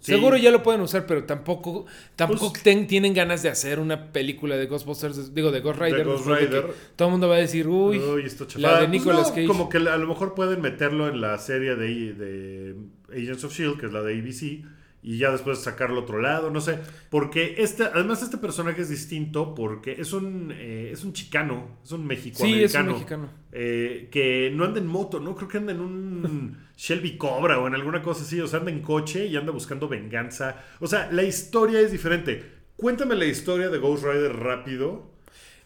[0.01, 0.13] Sí.
[0.13, 1.85] Seguro ya lo pueden usar, pero tampoco,
[2.17, 6.05] tampoco Pues- ten- tienen ganas de hacer una película de Ghostbusters, digo, de Ghost Rider.
[6.07, 6.67] Ghost de Rider.
[6.97, 9.47] todo el mundo va a decir, uy, Uy, esto la de Pues Nicolas no, Cage.
[9.47, 12.75] Como que a lo mejor pueden meterlo en la serie de, de
[13.13, 14.65] Agents of Shield, que es la de ABC,
[15.03, 16.79] y ya después sacarlo a otro lado, no sé.
[17.09, 21.93] Porque este, además este personaje es distinto porque es un, eh, es un chicano, es
[21.93, 22.67] un sí, mexicoamericano.
[22.67, 23.29] es un mexicano.
[23.53, 25.35] eh, que no anda en moto, ¿no?
[25.35, 28.41] Creo que anda en un Shelby Cobra o en alguna cosa así.
[28.41, 30.63] O sea, anda en coche y anda buscando venganza.
[30.81, 32.61] O sea, la historia es diferente.
[32.77, 35.10] Cuéntame la historia de Ghost Rider rápido.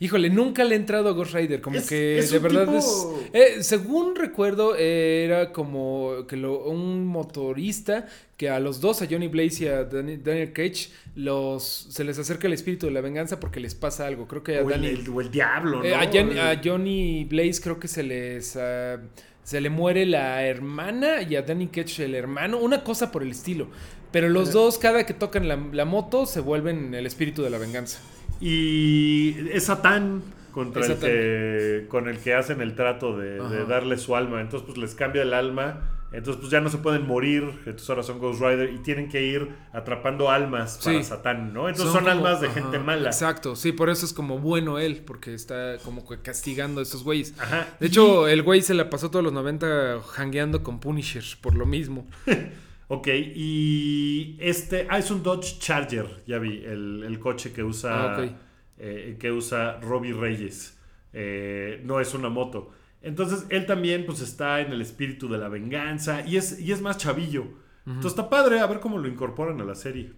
[0.04, 2.76] Híjole, nunca le he entrado a Ghost Rider, como Es- que es de verdad tipo-
[2.76, 3.06] es...
[3.32, 9.06] eh, según recuerdo, eh, era como que lo- un motorista que a los dos, a
[9.08, 13.00] Johnny Blaze y a Dani- Daniel Cage, los, se les acerca el espíritu de la
[13.00, 14.26] venganza porque les pasa algo.
[14.28, 15.84] Creo que a O el, o el diablo, ¿no?
[15.84, 18.56] eh, a, Jan- a Johnny Blaze creo que se les...
[18.56, 18.98] ah,
[19.42, 23.30] se le muere la hermana y a Danny Ketch el hermano, una cosa por el
[23.30, 23.68] estilo.
[24.10, 27.58] Pero los dos, cada que tocan la, la moto, se vuelven el espíritu de la
[27.58, 28.00] venganza.
[28.40, 30.22] Y es Satán
[30.52, 31.10] contra Es el Satán.
[31.10, 34.40] que con el que hacen el trato de, darle su alma.
[34.40, 35.90] Entonces, pues les cambia el alma.
[36.12, 37.42] Entonces, pues ya no se pueden morir.
[37.66, 41.02] Entonces ahora son Ghost Rider y tienen que ir atrapando almas para Sí.
[41.02, 41.68] Satán, ¿no?
[41.68, 43.08] Entonces son, como- almas de ajá, gente mala.
[43.08, 47.02] Exacto, sí, por eso es como bueno él, porque está como que castigando a estos
[47.02, 47.34] güeyes.
[47.40, 47.66] Ajá.
[47.80, 51.56] De y- hecho, el güey se la pasó todos los 90 hangueando con Punisher, por
[51.56, 52.06] lo mismo.
[52.94, 54.86] Ok, y este.
[54.90, 58.14] Ah, es un Dodge Charger, ya vi, el, el coche que usa.
[58.14, 58.32] Ah, ok.
[58.78, 60.78] eh, que usa Robbie Reyes.
[61.12, 62.70] Eh, no es una moto.
[63.02, 66.26] Entonces, él también, pues, está en el espíritu de la venganza.
[66.26, 67.44] Y es, y es más chavillo.
[67.86, 70.12] Entonces está padre a ver cómo lo incorporan a la serie.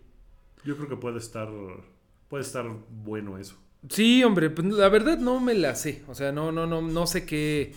[0.65, 1.49] Yo creo que puede estar.
[2.29, 3.57] Puede estar bueno eso.
[3.89, 6.03] Sí, hombre, pues la verdad no me la sé.
[6.09, 7.73] O sea, no, no, no, no sé qué,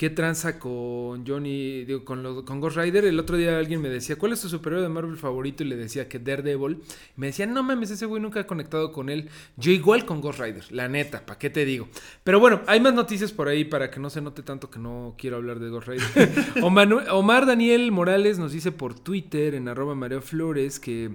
[0.00, 3.04] qué tranza con Johnny, digo, con, los- con Ghost Rider.
[3.04, 5.62] El otro día alguien me decía, ¿cuál es tu superhéroe de Marvel favorito?
[5.62, 6.78] Y le decía que Daredevil.
[7.16, 9.28] Me decía, no mames, ese güey nunca ha conectado con él.
[9.58, 11.86] Yo igual con Ghost Rider, la neta, ¿para qué te digo?
[12.24, 15.16] Pero bueno, hay más noticias por ahí para que no se note tanto que no
[15.18, 16.30] quiero hablar de Ghost Rider.
[16.62, 21.10] Omar, Omar Daniel Morales nos dice por Twitter, en arroba Mario Flores, que...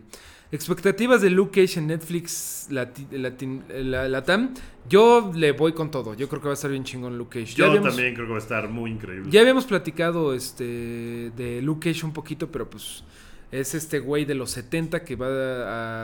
[0.51, 4.53] Expectativas de Luke Cage en Netflix Lati- Latin- la, Latam.
[4.87, 6.13] Yo le voy con todo.
[6.13, 7.55] Yo creo que va a estar bien chingón Luke Cage.
[7.55, 9.29] Yo habíamos, también creo que va a estar muy increíble.
[9.31, 13.03] ya habíamos platicado este de Luke Cage un poquito, pero pues
[13.51, 15.27] Es este güey de los 70 que va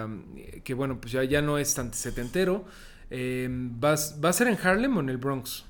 [0.05, 0.09] a.
[0.63, 2.65] que bueno, pues ya, ya no es tan setentero.
[3.09, 3.47] Eh,
[3.83, 5.65] ¿va, ¿Va a ser en Harlem o en el Bronx?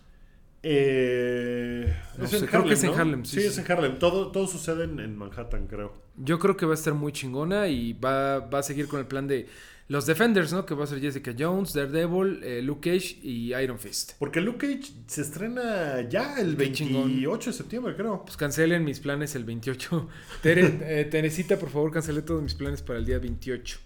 [0.63, 2.93] Eh, No es sé, en creo que Harlem, es en.
[2.99, 3.47] Harlem, sí, Sí, sí.
[3.47, 3.99] es en Harlem.
[3.99, 5.93] Todo, todo sucede en, en Manhattan, creo.
[6.17, 9.05] Yo creo que va a estar muy chingona y va, va a seguir con el
[9.07, 9.47] plan de
[9.91, 10.65] los Defenders, ¿no?
[10.65, 14.13] Que va a ser Jessica Jones, Daredevil, eh, Luke Cage y Iron Fist.
[14.19, 17.39] Porque Luke Cage se estrena ya el Qué 28 chingón.
[17.39, 18.23] de septiembre, creo.
[18.23, 20.09] Pues cancelen mis planes el 28.
[20.41, 23.79] Tere, eh, Teresita, por favor, cancelé todos mis planes para el día 28.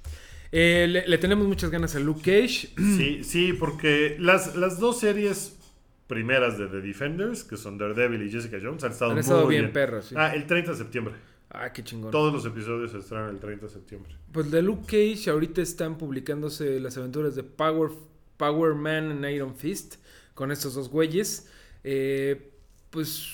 [0.51, 2.69] Eh, le, le tenemos muchas ganas a Luke Cage.
[2.97, 5.57] Sí, sí, porque las, las dos series
[6.05, 9.55] primeras de The Defenders, que son Daredevil y Jessica Jones, han estado, Han estado muy
[9.55, 9.71] bien,
[10.03, 10.13] sí.
[10.15, 11.15] Ah, el 30 de septiembre.
[11.58, 12.12] Ah, qué chingón.
[12.12, 14.16] Todos los episodios se estrenan el 30 de septiembre.
[14.32, 17.91] Pues de Luke Cage ahorita están publicándose las aventuras de Power,
[18.36, 19.95] Power Man and Iron Fist
[20.34, 21.47] con estos dos güeyes.
[21.84, 22.51] Eh,
[22.89, 23.28] pues...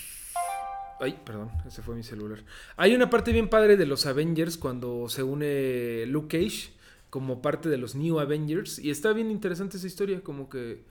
[1.00, 2.44] Ay, perdón, ese fue mi celular.
[2.76, 6.72] Hay una parte bien padre de los Avengers cuando se une Luke Cage
[7.10, 10.84] como parte de los New Avengers y está bien interesante esa historia, como que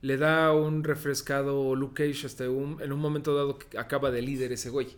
[0.00, 4.22] le da un refrescado Luke Cage hasta un, en un momento dado que acaba de
[4.22, 4.88] líder ese güey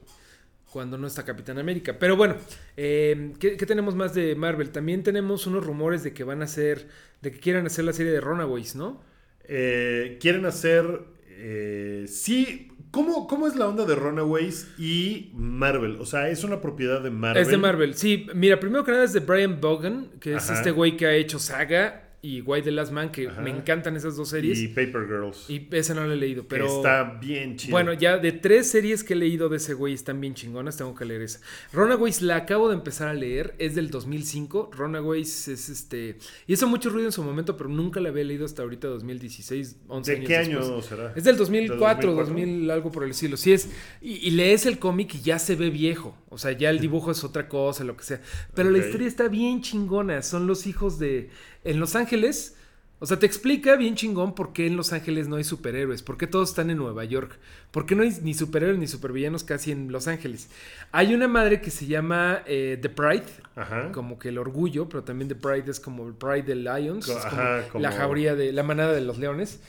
[0.73, 1.97] cuando no está Capitán América.
[1.99, 2.37] Pero bueno,
[2.77, 4.71] eh, ¿qué, qué tenemos más de Marvel?
[4.71, 6.87] También tenemos unos rumores de que van a hacer,
[7.23, 9.03] de que quieran hacer la serie de Runaways, ¿no?
[9.45, 10.85] Eh, quieren hacer.
[11.29, 12.69] eh, sí.
[12.93, 15.99] ¿Cómo, ¿Cómo es la onda de Runaways y Marvel?
[16.01, 17.41] O sea, es una propiedad de Marvel.
[17.41, 18.27] Es de Marvel, sí.
[18.35, 21.39] Mira, primero que nada es de Brian Bogan, que es este güey que ha hecho
[21.39, 23.41] Saga y White the Last Man, que Ajá.
[23.41, 24.59] me encantan esas dos series.
[24.59, 25.47] Y Y, Paper Girls.
[25.73, 26.67] esa no la he leído, que pero...
[26.67, 27.71] está bien chido.
[27.73, 30.95] Bueno, ya de tres series que he leído de ese güey están bien chingonas, tengo
[30.95, 31.41] que leer esa.
[31.73, 34.71] Runaways la acabo de empezar a leer, es del 2005.
[34.77, 36.19] Runaways es este.
[36.47, 40.11] Hizo mucho ruido en su momento, pero nunca la había leído hasta ahorita, 2016, 11
[40.11, 40.67] ¿De años qué después.
[40.69, 41.13] año será?
[41.17, 43.37] Es del 2004, ¿Del 2000, algo por el estilo.
[43.37, 43.71] Sí es.
[44.03, 46.17] Y, y lees el cómic y ya se ve viejo.
[46.29, 48.21] O sea, ya el dibujo es otra cosa, lo que sea.
[48.55, 50.23] Pero la historia está bien chingona.
[50.23, 51.31] Son los hijos de.
[51.65, 52.57] En Los Ángeles.
[53.03, 56.19] O sea, te explica bien chingón por qué en Los Ángeles no hay superhéroes, por
[56.19, 57.39] qué todos están en Nueva York,
[57.71, 60.51] por qué no hay ni superhéroes ni supervillanos casi en Los Ángeles.
[60.93, 63.25] Hay una madre que se llama eh, The Pride,
[63.57, 63.91] Ajá.
[63.93, 67.13] como que el orgullo, pero también The Pride es como el Pride de Lions, Co-
[67.13, 69.61] es como ajá, como- la jauría de la manada de los leones,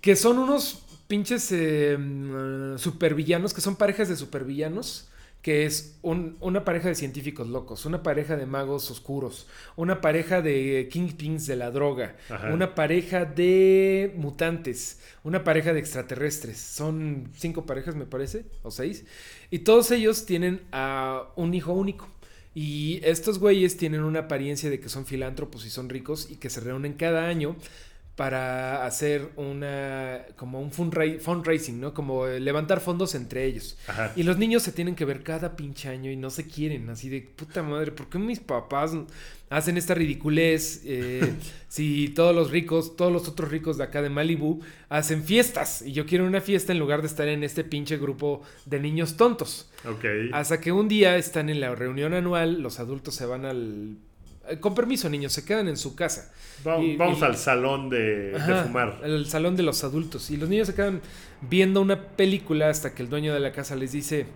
[0.00, 5.10] que son unos pinches eh, mm, supervillanos, que son parejas de supervillanos,
[5.42, 10.40] que es un- una pareja de científicos locos, una pareja de magos oscuros, una pareja
[10.40, 12.52] de kingpins de la droga, Ajá.
[12.54, 16.58] una pareja de mutantes, una pareja de extraterrestres.
[16.58, 19.04] Son cinco parejas, me parece, o seis.
[19.50, 22.08] Y todos ellos tienen a un hijo único.
[22.54, 26.50] Y estos güeyes tienen una apariencia de que son filántropos y son ricos y que
[26.50, 27.56] se reúnen cada año
[28.22, 31.92] para hacer una como un fundra- fundraising, ¿no?
[31.92, 33.76] Como eh, levantar fondos entre ellos.
[33.88, 34.12] Ajá.
[34.14, 37.08] Y los niños se tienen que ver cada pinche año y no se quieren, así
[37.08, 38.92] de puta madre, ¿por qué mis papás
[39.50, 40.82] hacen esta ridiculez?
[40.84, 41.34] Eh,
[41.68, 45.90] si todos los ricos, todos los otros ricos de acá de Malibu hacen fiestas y
[45.90, 49.68] yo quiero una fiesta en lugar de estar en este pinche grupo de niños tontos.
[49.84, 50.04] Ok.
[50.32, 53.96] Hasta que un día están en la reunión anual, los adultos se van al...
[54.48, 56.32] eh, Con permiso, niños, se quedan en su casa.
[56.66, 59.00] Va- y- vamos y- al salón de, fumar.
[59.04, 60.30] El salón de los adultos.
[60.30, 61.00] Y los niños se quedan
[61.40, 64.26] viendo una película hasta que el dueño de la casa les dice,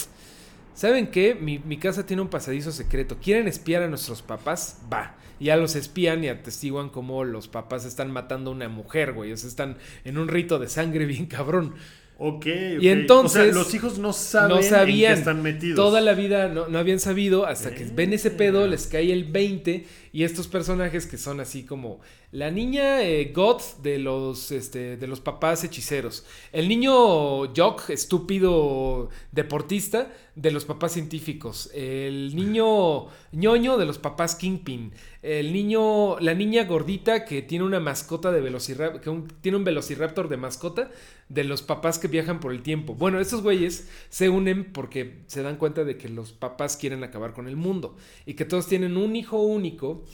[0.74, 1.34] ¿saben qué?
[1.34, 3.16] Mi, mi casa tiene un pasadizo secreto.
[3.22, 4.78] ¿Quieren espiar a nuestros papás?
[4.92, 5.14] Va.
[5.38, 9.32] Y ya los espían y atestiguan cómo los papás están matando a una mujer, güey.
[9.32, 11.74] O sea, están en un rito de sangre bien cabrón.
[12.18, 12.82] Ok, ok.
[12.82, 15.12] Y entonces- O sea, los hijos no saben no sabían.
[15.12, 15.76] en qué están metidos.
[15.76, 19.24] Toda la vida no, no habían sabido hasta que ven ese pedo, les cae el
[19.24, 19.84] 20
[20.16, 22.00] y estos personajes que son así como
[22.32, 29.10] la niña eh, goth de los, este, de los papás hechiceros, el niño jock, estúpido
[29.32, 34.92] deportista de los papás científicos, el niño ñoño de los papás kingpin,
[35.22, 39.64] el niño, la niña gordita que tiene una mascota de velociraptor, que un- tiene un
[39.64, 40.90] velociraptor de mascota
[41.28, 42.94] de los papás que viajan por el tiempo.
[42.94, 47.32] Bueno, estos güeyes se unen porque se dan cuenta de que los papás quieren acabar
[47.32, 47.96] con el mundo
[48.26, 50.04] y que todos tienen un hijo único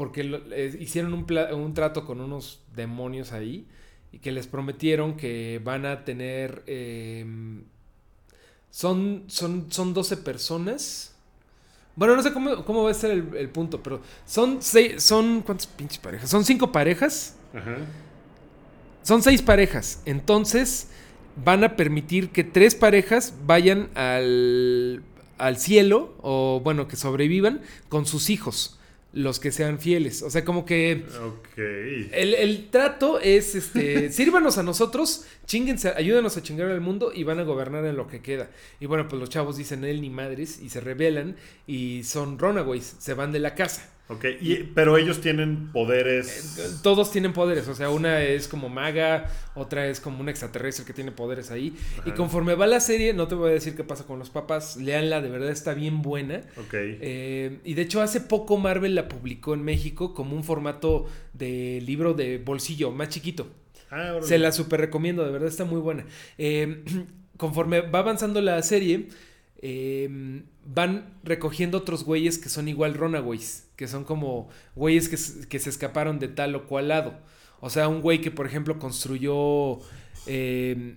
[0.00, 3.66] porque lo- eh, hicieron un, trato con unos demonios ahí
[4.12, 6.62] y que les prometieron que van a tener...
[6.66, 7.26] eh,
[8.70, 11.14] son, son, son 12 personas.
[11.96, 15.42] Bueno, no sé cómo, cómo va a ser el, el punto, pero son seis, son
[15.42, 16.30] ¿cuántas pinches parejas?
[16.30, 17.36] Son cinco parejas.
[17.52, 17.76] Ajá.
[19.02, 20.00] Son seis parejas.
[20.06, 20.88] Entonces
[21.44, 25.02] van a permitir que tres parejas vayan al,
[25.36, 28.79] al cielo o bueno, que sobrevivan con sus hijos.
[29.12, 30.22] Los que sean fieles.
[30.22, 31.04] O sea, como que
[32.12, 37.24] el, el trato es, este, sírvanos a nosotros, chinguense, ayúdenos a chingar al mundo y
[37.24, 38.50] van a gobernar en lo que queda.
[38.78, 41.36] Y bueno, pues los chavos dicen él ni madres y se rebelan
[41.66, 43.92] y son runaways, se van de la casa.
[44.10, 46.80] Ok, y- pero ellos tienen poderes.
[46.82, 50.92] Todos tienen poderes, o sea, una es como maga, otra es como un extraterrestre que
[50.92, 51.76] tiene poderes ahí.
[52.04, 54.76] Y conforme va la serie, no te voy a decir qué pasa con los papás,
[54.76, 56.42] leanla, de verdad está bien buena.
[56.56, 56.74] Ok.
[56.74, 61.80] Eh, y de hecho hace poco Marvel la publicó en México como un formato de
[61.86, 63.46] libro de bolsillo, más chiquito.
[63.92, 64.18] Ah.
[64.22, 66.04] Se la super recomiendo, de verdad está muy buena.
[66.36, 66.82] Eh,
[67.36, 69.06] conforme va avanzando la serie,
[69.62, 75.58] eh, van recogiendo otros güeyes que son igual runaways, que son como güeyes que, que
[75.58, 77.14] se escaparon de tal o cual lado.
[77.60, 79.80] O sea, un güey que, por ejemplo, construyó
[80.26, 80.96] eh,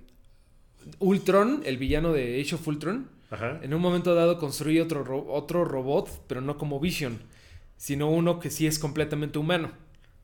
[0.99, 3.09] Ultron, el villano de Age of Ultron.
[3.31, 3.59] Ajá.
[3.63, 7.19] En un momento dado construye otro, ro- otro robot, pero no como Vision,
[7.77, 9.71] sino uno que sí es completamente humano.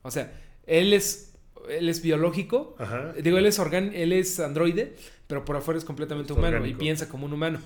[0.02, 0.32] O sea,
[0.66, 1.34] él es,
[1.68, 3.12] él es biológico, Ajá.
[3.20, 4.94] digo, él es, organ él es androide,
[5.26, 6.78] pero por afuera es completamente Es humano orgánico.
[6.78, 7.58] y piensa como un humano.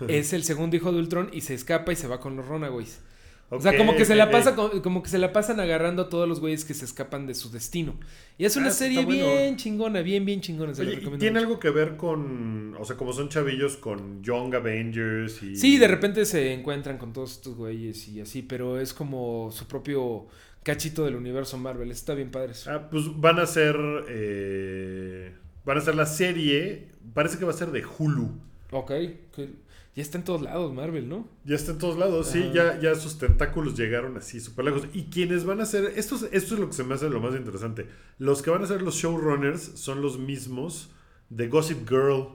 [0.08, 3.00] es el segundo hijo de Ultron y se escapa y se va con los Runaways.
[3.52, 6.08] O sea, como que se la pasa, co- como que se la pasan agarrando a
[6.08, 7.98] todos los güeyes que se escapan de su destino.
[8.38, 9.26] Y es una Ah, serie bueno.
[9.26, 10.72] bien chingona, bien, bien chingona.
[10.72, 11.48] Se la Oye, ¿y recomiendo ¿tiene mucho.
[11.48, 15.56] algo que ver con, o sea, como son chavillos con Young Avengers y...
[15.56, 19.66] Sí, de repente se encuentran con todos estos güeyes y así, pero es como su
[19.66, 20.28] propio
[20.62, 21.90] cachito del universo Marvel.
[21.90, 22.52] Está bien padre.
[22.52, 22.70] eso.
[22.70, 23.74] Ah, pues van a ser,
[24.08, 25.32] eh,
[25.64, 28.30] van a ser la serie, parece que va a ser de Hulu.
[28.72, 28.88] Ok,
[29.34, 29.48] que
[29.94, 31.28] ya está en todos lados Marvel, ¿no?
[31.44, 34.84] Ya está en todos lados, sí, ya, ya sus tentáculos llegaron así súper lejos.
[34.94, 37.20] Y quienes van a ser, esto es, esto es lo que se me hace lo
[37.20, 37.86] más interesante.
[38.18, 40.90] Los que van a ser los showrunners son los mismos
[41.28, 42.28] de Gossip Girl.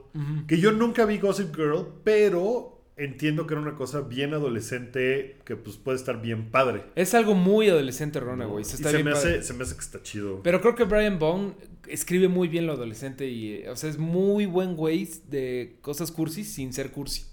[0.46, 5.54] Que yo nunca vi Gossip Girl, pero entiendo que era una cosa bien adolescente que
[5.56, 6.84] pues puede estar bien padre.
[6.94, 8.70] Es algo muy adolescente Runaways.
[8.72, 9.34] Y Está se bien me, padre.
[9.38, 10.42] hace, se me hace que está chido.
[10.42, 11.52] Pero creo que Brian Bone
[11.88, 16.52] escribe muy bien lo adolescente y, o sea, es muy buen güey de cosas cursis
[16.52, 17.24] sin ser cursi.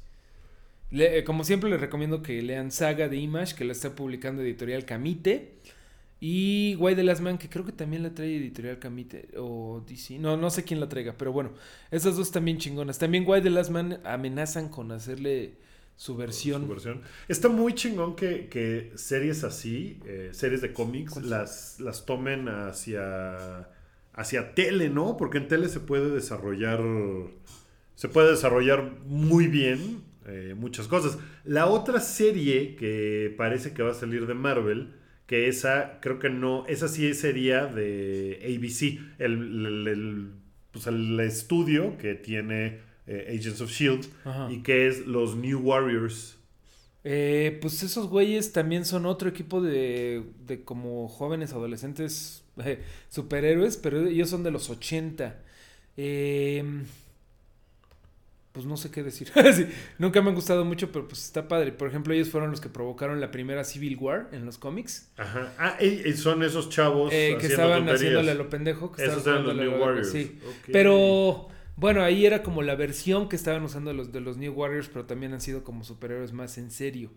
[0.93, 4.41] Le- eh, como siempre les recomiendo que lean Saga de Image, que la está publicando
[4.41, 5.55] editorial Camite.
[6.19, 10.19] Y Why the Last Man, que creo que también la trae editorial Camite o DC.
[10.19, 11.51] No, no sé quién la traiga, pero bueno,
[11.91, 12.97] esas dos también chingonas.
[12.97, 15.55] También Why the Last Man amenazan con hacerle
[15.97, 16.61] su versión.
[16.63, 17.01] su versión.
[17.27, 23.67] Está muy chingón que, que series así, eh, series de cómics, las, las tomen hacia,
[24.13, 25.17] hacia tele, ¿no?
[25.17, 26.79] Porque en tele se puede desarrollar,
[27.95, 31.17] se puede desarrollar muy bien eh, muchas cosas.
[31.43, 34.93] La otra serie que parece que va a salir de Marvel,
[35.27, 40.31] que esa creo que no, esa sí sería de ABC, el, el- el,
[40.71, 44.51] pues el estudio que tiene eh, Agents of Shield Ajá.
[44.51, 46.37] y que es los New Warriors.
[47.05, 53.77] Eh, pues esos güeyes también son otro equipo de, de como jóvenes adolescentes eh, superhéroes,
[53.77, 55.41] pero ellos son de los 80.
[55.97, 56.63] Eh,
[58.53, 59.29] pues no sé qué decir.
[59.53, 59.67] Sí,
[59.99, 61.73] nunca me han gustado mucho, pero pues está padre.
[61.73, 65.09] Por ejemplo, ellos fueron los que provocaron la primera Civil War en los cómics.
[65.17, 65.51] Ajá.
[65.57, 67.95] Ah, y- y son esos chavos eh, que estaban tonterías.
[67.99, 68.91] haciéndole a lo pendejo.
[68.93, 70.09] Que Esos eran los New Warriors.
[70.11, 70.39] Sí.
[70.71, 74.87] Pero bueno, ahí era como la versión que estaban usando los de los New Warriors,
[74.87, 77.09] pero también han sido como superhéroes más en serio.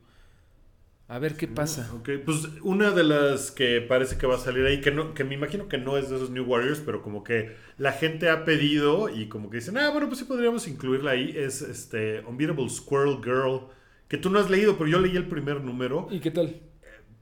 [1.09, 1.89] A ver qué pasa.
[1.95, 5.23] Ok, pues una de las que parece que va a salir ahí, que no, que
[5.23, 8.45] me imagino que no es de esos New Warriors, pero como que la gente ha
[8.45, 12.69] pedido y como que dicen, ah, bueno, pues sí podríamos incluirla ahí, es este Unbeatable
[12.69, 13.69] Squirrel Girl,
[14.09, 16.09] que tú no has leído, pero yo leí el primer número.
[16.11, 16.61] ¿Y qué tal?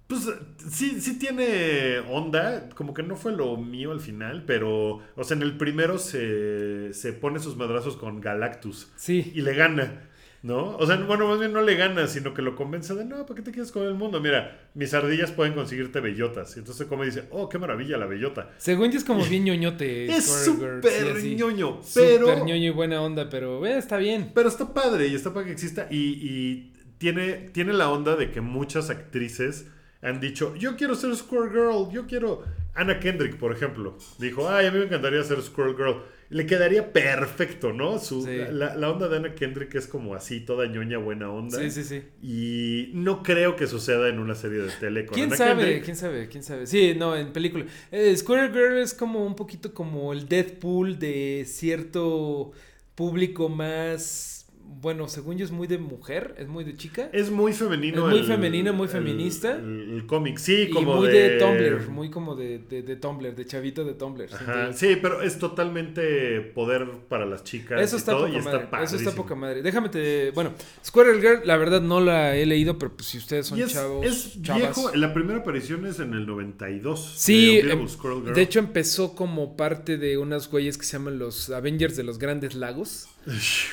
[0.07, 0.29] Pues
[0.71, 5.37] sí, sí tiene onda, como que no fue lo mío al final, pero, o sea,
[5.37, 9.33] en el primero se, se pone sus madrazos con Galactus Sí.
[9.35, 10.09] y le gana,
[10.45, 10.77] ¿no?
[10.77, 13.37] O sea, bueno, más bien no le gana, sino que lo convence de, no, ¿para
[13.37, 14.21] qué te quieres con el mundo?
[14.21, 16.55] Mira, mis ardillas pueden conseguirte bellotas.
[16.57, 18.51] Y entonces come y dice, oh, qué maravilla la bellota.
[18.59, 20.05] Según yo es como bien ñoñote.
[20.05, 20.83] Es súper
[21.19, 22.45] sí, ñoño, Súper pero...
[22.45, 24.33] ñoño y buena onda, pero eh, está bien.
[24.35, 25.89] Pero está padre y está para que exista.
[25.91, 29.69] Y, y tiene, tiene la onda de que muchas actrices
[30.03, 32.43] han dicho, yo quiero ser Squirrel Girl, yo quiero...
[32.75, 36.03] Anna Kendrick, por ejemplo, dijo, ay, a mí me encantaría ser Squirrel Girl.
[36.35, 38.01] Le quedaría perfecto, ¿no?
[38.01, 38.37] Su, Sí.
[38.51, 41.59] la, la onda de Anna Kendrick es como así, toda ñoña, buena onda.
[41.61, 42.03] Sí, sí, sí.
[42.23, 45.63] Y no creo que suceda en una serie de tele con ¿Quién sabe?
[45.63, 45.85] Kendrick.
[45.85, 46.29] ¿Quién sabe?
[46.29, 46.67] ¿Quién sabe?
[46.67, 47.67] Sí, no, en película.
[47.93, 52.51] Eh, Squirrel Girl es como un poquito como el Deadpool de cierto
[52.97, 57.09] público más bueno, según yo es muy de mujer, es muy de chica.
[57.13, 58.07] Es muy femenino.
[58.09, 59.53] Es muy femenina, muy feminista.
[59.57, 61.31] El, el cómic, sí, y como muy de...
[61.31, 61.39] de...
[61.39, 64.29] Tumblr, muy como de, de, de Tumblr, de chavito de Tumblr.
[64.33, 67.81] Ajá, sí, pero es totalmente poder para las chicas.
[67.81, 68.85] Eso y está, todo, poca y está madre.
[68.85, 69.63] Eso está poca madre.
[69.63, 70.31] Déjame te.
[70.33, 70.53] Bueno,
[70.85, 73.73] Squirrel Girl, la verdad no la he leído, pero pues si ustedes son Y es,
[73.73, 74.05] chavos.
[74.07, 74.63] es chavas.
[74.63, 77.15] viejo, la primera aparición es en el 92.
[77.17, 78.35] Sí, de em, Girl.
[78.35, 82.19] de hecho empezó como parte de unas güeyes que se llaman los Avengers de los
[82.19, 83.09] Grandes Lagos,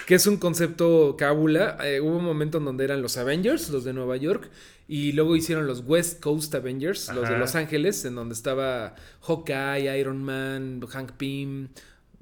[0.06, 1.78] que es un concepto cábula.
[1.84, 4.50] Eh, hubo un momento en donde eran los Avengers, los de Nueva York,
[4.88, 7.38] y luego hicieron los West Coast Avengers, los de.
[7.38, 11.70] Los Ángeles, en donde estaba Hawkeye, Iron Man, Hank Pym.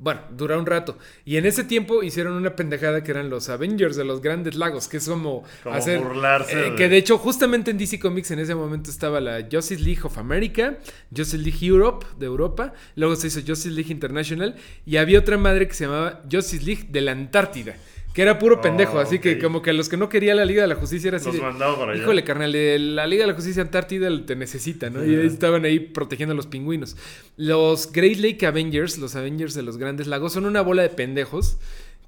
[0.01, 0.97] Bueno, duró un rato.
[1.25, 4.87] Y en ese tiempo hicieron una pendejada que eran los Avengers de los Grandes Lagos,
[4.87, 5.99] que es como, Como hacer.
[5.99, 9.41] burlarse eh, de- Que de hecho, justamente en DC Comics en ese momento estaba la
[9.51, 10.77] Justice League of America,
[11.15, 15.67] Justice League Europe de Europa, luego se hizo Justice League International y había otra madre
[15.67, 17.75] que se llamaba Justice League de la Antártida.
[18.19, 20.43] Que era puro Oh, pendejo, así que como que a los que no quería la
[20.43, 21.27] Liga de la Justicia era así.
[21.27, 22.01] Los de, mandaba para allá.
[22.01, 25.05] Híjole, carnal, eh, la Liga de la Justicia Antártida te necesita, ¿no?
[25.05, 26.97] Y ahí estaban ahí protegiendo a los pingüinos.
[27.37, 31.57] Los Great Lake Avengers, los Avengers de los Grandes Lagos, son una bola de pendejos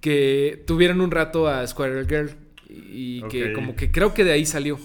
[0.02, 2.32] que tuvieron un rato a Squirrel Girl
[2.70, 4.80] y que como que creo que de ahí salió.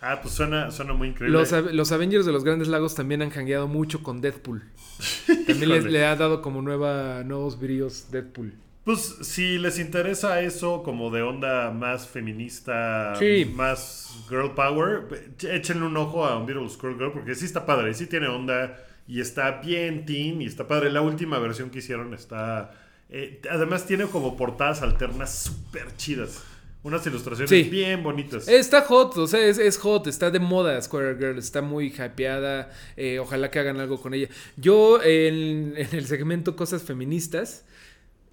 [0.00, 1.36] Ah, pues suena, suena muy increíble.
[1.36, 4.62] Los, Ave- los Avengers de los Grandes Lagos también han jangueado mucho con Deadpool.
[5.48, 8.52] También les- le ha dado como nueva, nuevos bríos Deadpool.
[8.84, 13.44] Pues si les interesa eso como de onda más feminista, Sí.
[13.54, 15.02] más girl power,
[15.42, 19.20] échenle un ojo a Unbeatable Squirrel Girl porque sí está padre, sí tiene onda y
[19.20, 20.90] está bien teen y está padre.
[20.90, 22.70] La última versión que hicieron está...
[23.10, 26.42] eh, además tiene como portadas alternas súper chidas.
[26.82, 27.64] Unas ilustraciones Sí.
[27.68, 28.48] bien bonitas.
[28.48, 32.70] Está hot, o sea, es, es hot, está de moda Square Girl, está muy hypeada,
[32.96, 34.28] eh, ojalá que hagan algo con ella.
[34.56, 37.64] Yo en, en el segmento Cosas Feministas,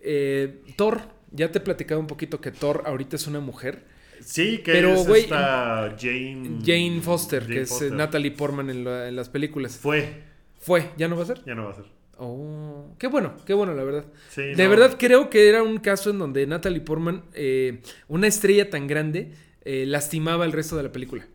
[0.05, 1.01] eh, Thor,
[1.31, 3.83] ya te he platicado un poquito que Thor ahorita es una mujer.
[4.21, 6.59] Sí, que Pero, es esta Jane...
[6.65, 7.89] Jane Foster, Jane que es eh.
[7.91, 9.77] Natalie Portman en, la- en las películas.
[9.77, 10.21] Fue,
[10.57, 11.43] Fue, ¿ya no va a ser?
[11.45, 11.85] ya no va a ser.
[12.17, 14.05] Oh, qué bueno, qué bueno, la verdad.
[14.29, 14.69] Sí, de no.
[14.69, 19.33] verdad creo que era un caso en donde Natalie Portman, eh, una estrella tan grande,
[19.65, 21.27] eh, lastimaba el resto de la película.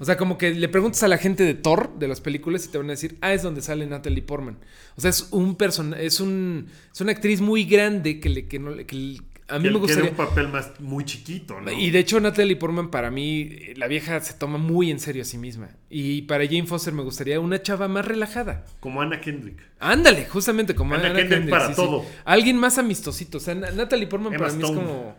[0.00, 2.68] O sea, como que le preguntas a la gente de Thor, de las películas, y
[2.68, 4.58] te van a decir, ah, es donde sale Natalie Portman.
[4.96, 8.58] O sea, es un persona, es un, es una actriz muy grande que le, que
[8.58, 10.10] no, que a mí Que- me gustaría.
[10.10, 11.70] un papel más muy chiquito, ¿no?
[11.70, 15.24] Y de hecho, Natalie Portman, para mí, la vieja se toma muy en serio a
[15.24, 15.68] sí misma.
[15.90, 18.64] Y para Jane Foster me gustaría una chava más relajada.
[18.80, 19.58] Como Anna Kendrick.
[19.78, 21.80] Ándale, justamente como Anna Anna Kendrick Kendrick, para sí, sí.
[21.80, 22.04] todo.
[22.24, 23.38] Alguien más amistosito.
[23.38, 24.80] O sea, Na- Natalie Portman Emma para mí Stone.
[24.80, 25.16] es como,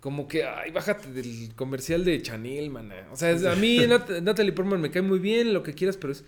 [0.00, 2.90] como que, ay, bájate del comercial de Chanel, man.
[3.12, 6.12] O sea, a mí Nat- Natalie Portman me cae muy bien, lo que quieras, pero
[6.12, 6.24] es,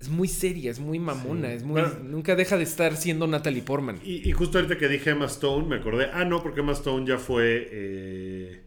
[0.00, 1.54] es muy seria, es muy mamona, Sí.
[1.54, 1.98] es muy, Bueno.
[2.04, 3.98] nunca deja de estar siendo Natalie Portman.
[4.04, 6.08] Y, y justo ahorita que dije Emma Stone, me acordé.
[6.12, 7.68] Ah, no, porque Emma Stone ya fue.
[7.72, 8.60] Eh,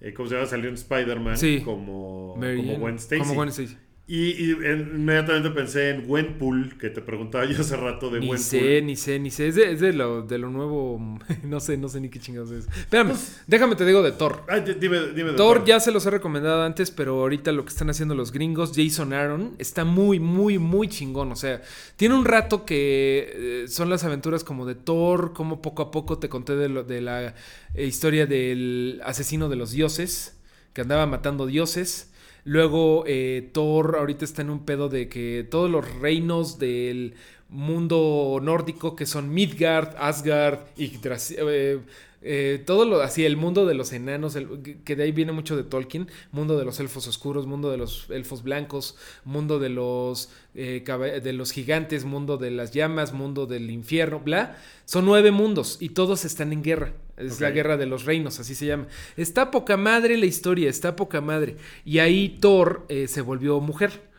[0.00, 0.46] eh, ¿Cómo se llama?
[0.48, 1.60] Salió en Spider-Man Sí.
[1.64, 3.20] como, como Gwen Stacy.
[3.20, 3.76] Como Gwen Stacy.
[4.04, 8.38] Y, y inmediatamente pensé en Gwenpool, que te preguntaba yo hace rato de Ni Gwenpool.
[8.44, 9.46] sé, ni sé, ni sé.
[9.48, 10.98] Es de, es de lo, de lo nuevo.
[11.44, 12.66] No sé, no sé ni qué chingados es.
[12.76, 13.12] Espérame,
[13.46, 14.42] déjame te digo de Thor.
[14.48, 17.64] Ay, di- dime, dime de Thor ya se los he recomendado antes, pero ahorita lo
[17.64, 21.30] que están haciendo los gringos, Jason Aaron, está muy, muy, muy chingón.
[21.30, 21.62] O sea,
[21.96, 26.18] tiene un rato que eh, son las aventuras como de Thor, como poco a poco
[26.18, 27.34] te conté de, lo- de la
[27.74, 30.36] eh, historia del asesino de los dioses,
[30.72, 32.08] que andaba matando dioses.
[32.44, 37.14] Luego eh, Thor ahorita está en un pedo de que todos los reinos del
[37.48, 41.78] mundo nórdico, que son Midgard, Asgard, Yggdrasil, eh,
[42.24, 45.56] eh, todo lo así, el mundo de los enanos, el- que- de ahí viene mucho
[45.56, 50.30] de Tolkien, mundo de los elfos oscuros, mundo de los elfos blancos, mundo de los,
[50.54, 50.82] eh,
[51.22, 54.56] de los gigantes, mundo de las llamas, mundo del infierno, bla.
[54.84, 56.92] Son nueve mundos y todos están en guerra.
[57.26, 58.86] Es la guerra de los reinos, así se llama.
[59.16, 61.56] Está poca madre la historia, está poca madre.
[61.84, 64.10] Y ahí Thor eh, se volvió mujer.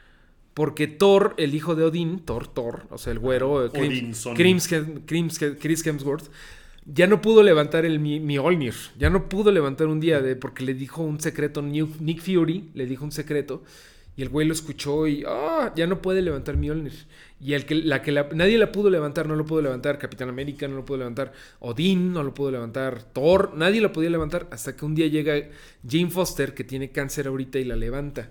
[0.54, 3.72] Porque Thor, el hijo de Odín, Thor, Thor, o sea, el güero,
[5.08, 6.26] Crims- Chris Hemsworth,
[6.86, 8.76] ya no pudo levantar el Mi- Mjolnir.
[8.99, 12.86] Ya no pudo levantar un día de, porque le dijo un secreto, Nick Fury le
[12.86, 13.64] dijo un secreto.
[14.16, 16.93] Y el güey lo escuchó y ah, ya no puede levantar Mjolnir.
[17.41, 20.30] Y el que, la que la- nadie la pudo levantar, no lo pudo levantar Capitán
[20.30, 24.47] América, no lo pudo levantar Odín, no lo pudo levantar Thor, nadie lo podía levantar
[24.51, 25.49] hasta que un día llega
[25.88, 28.30] Jane Foster que tiene cáncer ahorita y la levanta.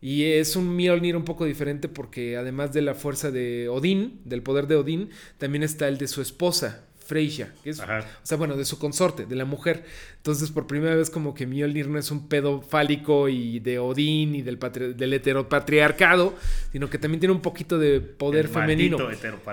[0.00, 4.42] Y es un Mjolnir un poco diferente porque además de la fuerza de Odín, del
[4.42, 7.98] poder de Odín, también está el de su esposa, Freyja, que es, Ajá.
[8.00, 9.84] o sea, bueno, de su consorte, de la mujer.
[10.16, 14.34] Entonces, por primera vez como que Mjolnir no es un pedo fálico y de Odín
[14.34, 14.58] y del,
[14.96, 16.34] del heteropatriarcado,
[16.72, 18.96] sino que también tiene un poquito de poder El femenino.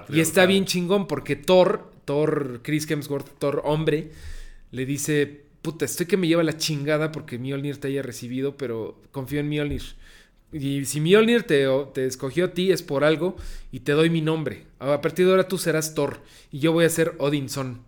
[0.07, 4.11] Y está bien chingón porque Thor, Thor, Chris Hemsworth, Thor hombre,
[4.71, 9.01] le dice, puta, estoy que me lleva la chingada porque Mjolnir te haya recibido, pero
[9.11, 9.83] confío en Mjolnir.
[10.51, 13.35] Y si Mjolnir te, te escogió a ti es por algo
[13.71, 14.65] y te doy mi nombre.
[14.79, 16.21] A partir de ahora tú serás Thor
[16.51, 17.81] y yo voy a ser Odinson.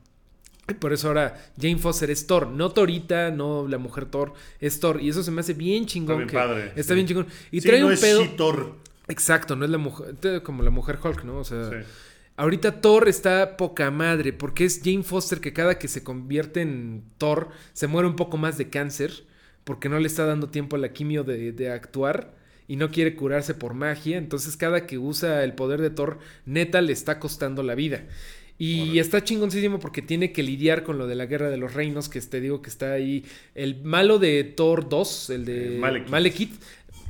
[0.80, 5.01] Por eso ahora Jane Foster es Thor, no Torita, no la mujer Thor, es Thor.
[5.01, 6.22] Y eso se me hace bien chingón.
[6.22, 6.95] Está bien padre, Está sí.
[6.95, 7.28] bien chingón.
[7.51, 8.78] Y Sí, trae no un es pedo.
[9.07, 11.39] Exacto, no es la mujer, como la mujer Hulk, ¿no?
[11.39, 11.76] O sea, Sí.
[12.38, 17.03] ahorita Thor está poca madre, porque es Jane Foster que cada que se convierte en
[17.18, 19.26] Thor se muere un poco más de cáncer,
[19.64, 23.16] porque no le está dando tiempo a la quimio de, de actuar y no quiere
[23.16, 27.64] curarse por magia, entonces cada que usa el poder de Thor, neta le está costando
[27.64, 28.05] la vida.
[28.57, 32.09] Y está chingoncísimo porque tiene que lidiar con lo de la guerra de los reinos,
[32.09, 33.26] que te digo que está ahí.
[33.55, 36.09] El malo de Thor 2, el de Eh, Malekith.
[36.12, 36.62] Malekith,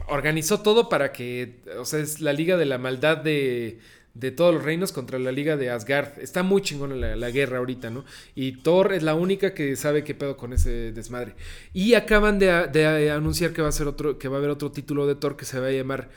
[0.08, 3.80] organizó todo para que, o sea, es la liga de la maldad de,
[4.14, 6.20] de todos los reinos contra la liga de Asgard.
[6.20, 8.04] Está muy chingona la, la guerra ahorita, ¿no?
[8.36, 11.36] Y Thor es la única que sabe qué pedo con ese desmadre.
[11.74, 14.72] Y acaban de, de anunciar que va a ser otro, que va a haber otro
[14.72, 16.10] título de Thor que se va a llamar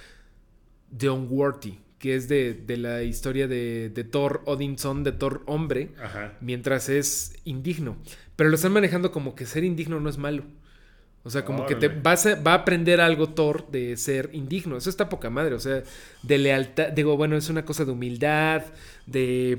[0.96, 5.90] The Unworthy, que es de, de la historia de, de Thor Odinson, de Thor hombre,
[6.02, 6.36] Ajá.
[6.40, 7.96] mientras es indigno.
[8.36, 10.44] Pero lo están manejando como que ser indigno no es malo.
[11.26, 14.76] O sea, como que te vas a- va a aprender algo Thor de ser indigno.
[14.76, 15.54] Eso está poca madre.
[15.54, 15.82] O sea,
[16.22, 16.88] de lealtad.
[16.88, 18.62] Digo, bueno, es una cosa de humildad,
[19.06, 19.56] de,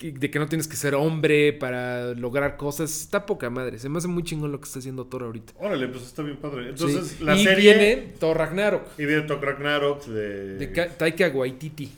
[0.00, 2.90] de que no tienes que ser hombre para lograr cosas.
[3.02, 3.78] Está poca madre.
[3.78, 5.52] Se me hace muy chingón lo que está haciendo Thor ahorita.
[5.60, 6.70] Órale, pues está bien padre.
[6.70, 7.24] Entonces, Sí.
[7.24, 7.74] la y serie.
[7.78, 8.82] viene Thor Ragnarok.
[8.98, 10.56] Y viene Thor Ragnarok de.
[10.56, 11.92] De Ka- Taika Waititi.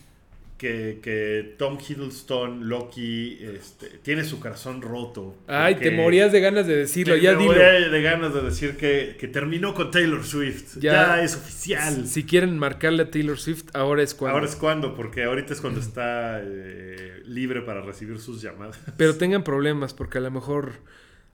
[0.58, 5.36] Que, que Tom Hiddleston, Loki, este, tiene su corazón roto.
[5.46, 7.14] Ay, te morías de ganas de decirlo.
[7.14, 7.52] Me- Ya me dilo.
[7.52, 10.78] moría de ganas de decir que, que terminó con Taylor Swift.
[10.78, 10.92] Ya.
[11.16, 12.06] Ya, es oficial.
[12.06, 14.34] Si quieren marcarle a Taylor Swift, ahora es cuando.
[14.38, 18.78] Ahora es cuando, porque ahorita es cuando está eh, libre para recibir sus llamadas.
[18.96, 20.72] Pero tengan problemas, porque a lo mejor.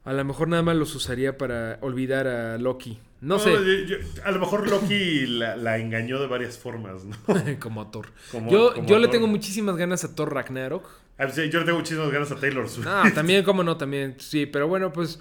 [0.05, 2.99] A lo mejor nada más los usaría para olvidar a Loki.
[3.21, 3.53] No, sé.
[3.53, 7.17] yo- yo- a lo mejor Loki la, la engañó de varias formas, ¿no?
[7.61, 8.09] como a Thor.
[8.33, 9.13] Como- yo como yo a le Thor.
[9.13, 10.85] tengo muchísimas ganas a Thor Ragnarok.
[11.19, 12.85] Ah, sí, Yo le tengo muchísimas ganas a Taylor Swift.
[12.87, 14.17] No, también, como no, también.
[14.19, 15.21] Sí, pero bueno, pues.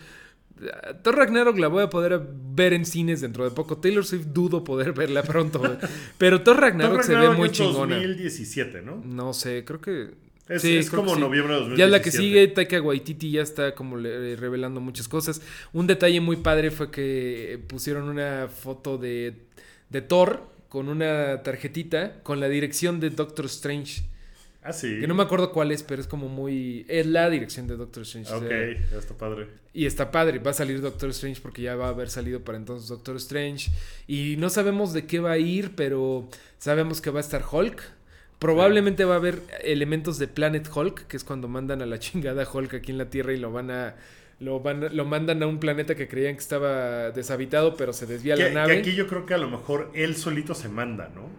[1.04, 2.22] Thor Ragnarok la voy a poder
[2.54, 3.78] ver en cines dentro de poco.
[3.78, 5.62] Taylor Swift dudo poder verla pronto.
[6.20, 7.96] Pero Thor Ragnarok, Thor se ve muy es chingona.
[7.96, 9.02] 2017, ¿no?
[9.04, 10.12] No sé, creo que.
[10.52, 11.78] Es, sí, es como noviembre de 2017.
[11.80, 15.42] Ya la que sigue, Taika Waititi ya está como le- revelando muchas cosas.
[15.74, 19.34] Un detalle muy padre fue que pusieron una foto de,
[19.90, 24.04] de Thor con una tarjetita con la dirección de Doctor Strange.
[24.64, 25.00] Ah, sí.
[25.00, 26.86] Que no me acuerdo cuál es, pero es como muy...
[26.88, 28.32] Es la dirección de Doctor Strange.
[28.32, 29.48] o Ok, sea, ya está padre.
[29.74, 32.60] y está padre, va a salir Doctor Strange porque ya va a haber salido para
[32.60, 33.72] entonces Doctor Strange.
[34.08, 36.30] Y no sabemos de qué va a ir, pero
[36.60, 37.82] sabemos que va a estar Hulk.
[38.42, 42.44] Probablemente va a haber elementos de Planet Hulk, que es cuando mandan a la chingada
[42.52, 43.94] Hulk aquí en la Tierra y lo van a.
[44.40, 48.34] Lo, van lo mandan a un planeta que creían que estaba deshabitado, pero se desvía
[48.34, 48.78] Que, la que nave.
[48.80, 51.30] aquí yo creo que a lo mejor él solito se manda, ¿no?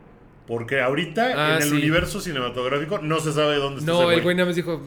[0.47, 1.75] Porque ahorita Ah, en el sí.
[1.75, 4.81] universo cinematográfico no se sabe dónde está no, ese el güey nada más dijo.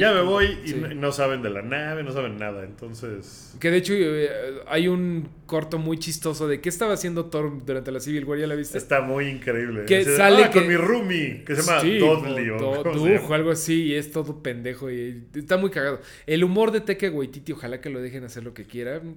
[0.00, 0.74] Ya me voy y Sí.
[0.94, 2.64] no- saben de la nave, no saben nada.
[2.64, 4.28] Entonces, Que de hecho eh,
[4.66, 8.46] hay un corto muy chistoso de qué estaba haciendo Thor durante la Civil War, ¿ya
[8.46, 8.78] la viste?
[8.78, 9.84] está muy increíble.
[9.86, 12.50] Que sale "Ah, que- con mi roomie, que se llama Sí, Dudley.
[12.50, 12.58] o
[13.28, 16.00] se algo así, y es todo pendejo y está muy cagado.
[16.26, 19.16] El humor de Teca Waititi, ojalá que lo dejen hacer lo que quieran,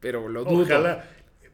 [0.00, 0.62] pero lo dudo.
[0.62, 1.04] Ojalá.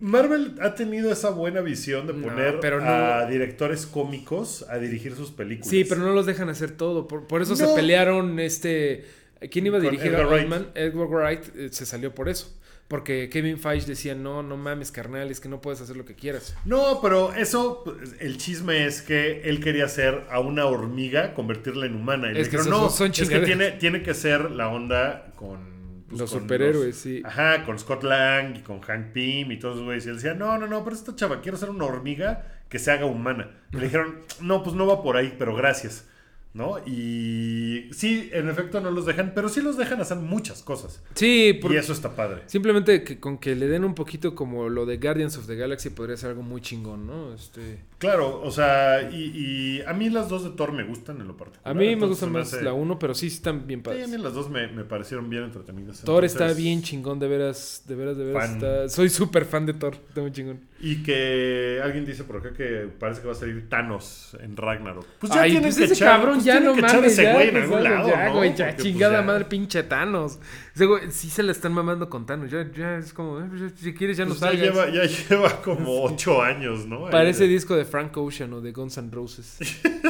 [0.02, 4.78] Marvel ha tenido esa buena visión de No, poner pero no- a directores cómicos a
[4.78, 5.70] dirigir sus películas.
[5.70, 7.06] Sí, pero no los dejan hacer todo.
[7.08, 9.04] Por, por eso se pelearon este...
[9.50, 10.52] ¿Quién iba a dirigir Edgar a Wright.
[10.76, 12.56] Edward Wright eh, se salió por eso.
[12.88, 16.14] Porque Kevin Feige decía, no, no mames, carnal, es que no puedes hacer lo que
[16.14, 16.54] quieras.
[16.64, 17.84] No, pero eso,
[18.20, 22.30] el chisme es que él quería hacer a una hormiga, convertirla en humana.
[22.30, 23.46] Y le Es que dijeron, esos no, son es que chingaderas".
[23.46, 25.71] tiene, tiene que ser la onda con...
[26.18, 27.22] pues, Los superhéroes, sí.
[27.24, 30.06] Ajá, con Scott Lang y con Hank Pym y todos esos güeyes.
[30.06, 32.90] Y él decía, no, no, no, pero esta chava, quiero ser una hormiga que se
[32.90, 33.50] haga humana.
[33.72, 36.08] Y le dijeron, no, pues no va por ahí, pero gracias.
[36.54, 36.76] ¿No?
[36.86, 41.02] Y sí, en efecto no los dejan, pero sí los dejan hacer muchas cosas.
[41.14, 42.42] Sí, por- Y eso está padre.
[42.44, 45.88] simplemente que con que le den un poquito como lo de Guardians of the Galaxy
[45.88, 47.32] podría ser algo muy chingón, ¿no?
[47.32, 47.78] Este...
[48.02, 51.36] Claro, o sea, y, y a mí las dos de Thor me gustan en lo
[51.36, 51.70] particular.
[51.70, 54.04] A mí me entonces gusta más hace- la 1, pero sí están bien Sí, padres.
[54.04, 56.00] a mí las dos me, me parecieron bien entretenidas.
[56.02, 58.50] Thor entonces- está bien chingón, de veras, de veras, de veras.
[58.50, 60.60] Está- Soy súper fan de Thor, está muy chingón.
[60.84, 65.06] Y que alguien dice por acá que parece que va a salir Thanos en Ragnarok.
[65.20, 67.22] Pues ya Ay, tienen pues que ese echar, cabrón pues ya no que mames, ese
[67.22, 68.34] ya, güey en pues, algún ya, lado, ya, ¿no?
[68.34, 69.22] güey, ya, Porque, pues, chingada ya.
[69.22, 70.40] madre, pinche Thanos.
[70.74, 73.72] Ese güey, sí se la están mamando con Thanos, ya, ya es como, eh, pues,
[73.76, 74.64] si quieres ya no Pues ya, salgas.
[74.74, 77.08] lleva, ya lleva como ocho años, ¿no?
[77.10, 79.58] Parece disco de Frank Ocean o de Guns N' Roses.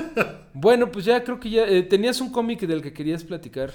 [0.55, 3.73] bueno, pues ya creo que ya, eh, tenías un cómic del que querías platicar.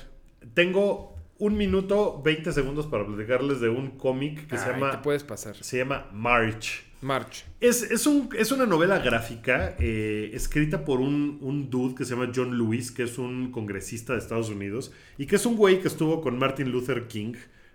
[0.53, 5.23] Tengo un minuto, 20 segundos para platicarles de un cómic que se llama, te puedes
[5.23, 5.55] pasar.
[5.55, 6.83] se llama March.
[7.01, 7.43] March.
[7.59, 12.15] Es, es, un- es una novela gráfica eh, escrita por un, un dude que se
[12.15, 15.79] llama John Lewis, que es un congresista de Estados Unidos y que es un güey
[15.81, 17.33] que estuvo con Martin Luther King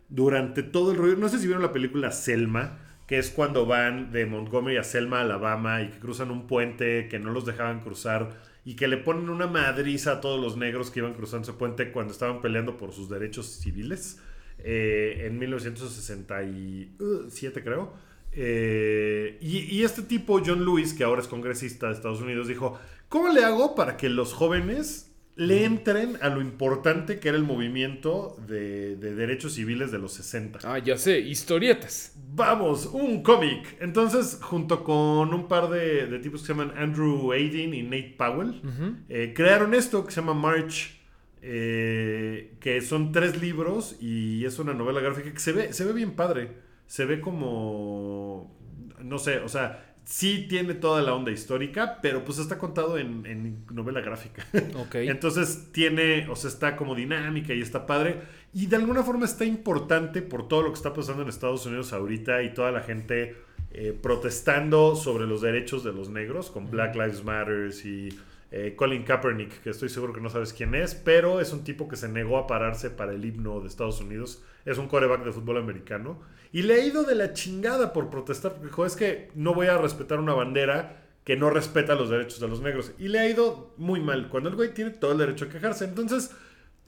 [0.08, 1.16] durante todo el rollo.
[1.16, 5.20] No sé si vieron la película Selma, que es cuando van de Montgomery a Selma,
[5.20, 8.30] Alabama, y que cruzan un puente que no los dejaban cruzar
[8.64, 11.90] y que le ponen una madriza a todos los negros que iban cruzando ese puente
[11.90, 14.20] cuando estaban peleando por sus derechos civiles
[14.58, 17.94] eh, en 1967, creo.
[18.34, 22.78] Eh, y, y este tipo, John Lewis, que ahora es congresista de Estados Unidos, dijo,
[23.08, 27.44] ¿cómo le hago para que los jóvenes le entren a lo importante que era el
[27.44, 30.58] movimiento de, de derechos civiles de los 60?
[30.62, 32.14] Ah, ya sé, historietas.
[32.34, 33.76] Vamos, un cómic.
[33.80, 38.14] Entonces, junto con un par de, de tipos que se llaman Andrew Aydin y Nate
[38.18, 38.60] Powell,
[39.08, 41.00] eh, crearon esto que se llama March,
[41.40, 45.92] eh, que son tres libros y es una novela gráfica que se ve, se ve
[45.92, 46.50] bien padre.
[46.86, 48.54] Se ve como,
[49.00, 53.24] no sé, o sea, sí tiene toda la onda histórica, pero pues está contado en,
[53.26, 54.46] en novela gráfica.
[54.76, 54.96] Ok.
[54.96, 58.20] Entonces tiene, o sea, está como dinámica y está padre.
[58.52, 61.92] Y de alguna forma está importante por todo lo que está pasando en Estados Unidos
[61.92, 63.36] ahorita y toda la gente
[63.70, 68.10] eh, protestando sobre los derechos de los negros con Black Lives Matter y
[68.54, 71.88] eh, Colin Kaepernick, que estoy seguro que no sabes quién es, pero es un tipo
[71.88, 74.44] que se negó a pararse para el himno de Estados Unidos.
[74.66, 76.20] Es un coreback de fútbol americano.
[76.52, 79.68] Y le ha ido de la chingada por protestar, porque dijo, es que no voy
[79.68, 82.92] a respetar una bandera que no respeta los derechos de los negros.
[82.98, 85.86] Y le ha ido muy mal, cuando el güey tiene todo el derecho a quejarse.
[85.86, 86.30] Entonces,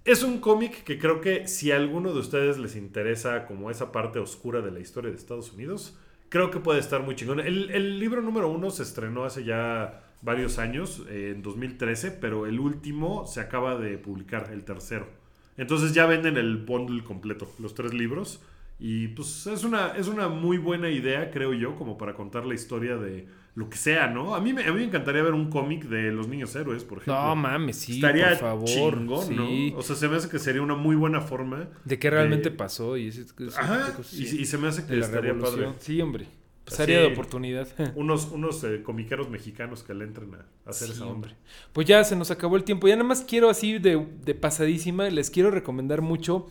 [0.04, 3.90] es un cómic que creo que si a alguno de ustedes les interesa como esa
[3.90, 5.96] parte oscura de la historia de Estados Unidos,
[6.28, 7.40] creo que puede estar muy chingón.
[7.40, 12.46] El, el libro número uno se estrenó hace ya varios años, eh, en 2013, pero
[12.46, 15.06] el último se acaba de publicar, el tercero.
[15.56, 18.40] Entonces ya venden el bundle completo, los tres libros.
[18.80, 22.54] Y pues es una, es una muy buena idea, creo yo, como para contar la
[22.54, 24.34] historia de lo que sea, ¿no?
[24.34, 26.98] A mí me, a mí me encantaría ver un cómic de los niños héroes, por
[26.98, 27.24] ejemplo.
[27.24, 28.64] No mames, sí, Estaría por favor.
[28.68, 29.70] chingón, sí.
[29.72, 29.78] ¿no?
[29.78, 31.68] O sea, se me hace que sería una muy buena forma.
[31.84, 34.98] De qué realmente de- pasó y ese, ese Ajá, y, y se me hace que
[34.98, 35.66] estaría revolución.
[35.74, 35.78] padre.
[35.80, 36.26] Sí, hombre.
[36.64, 37.68] Pues área de oportunidad.
[37.94, 41.14] Unos, unos eh, comiqueros mexicanos que le entren a, hacer Sí, esa onda.
[41.14, 41.34] hombre.
[41.72, 42.88] Pues ya se nos acabó el tiempo.
[42.88, 46.46] Ya nada más quiero así de, de pasadísima, les quiero recomendar mucho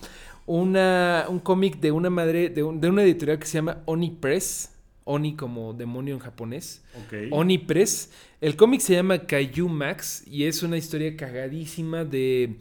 [0.45, 4.11] una, un cómic de una madre, de, un- de una editorial que se llama Oni
[4.11, 4.69] Press.
[5.05, 6.81] Oni como demonio en japonés.
[7.05, 7.13] Ok.
[7.31, 8.11] Oni Press.
[8.39, 12.55] El cómic se llama Kaiju Max y es una historia cagadísima de,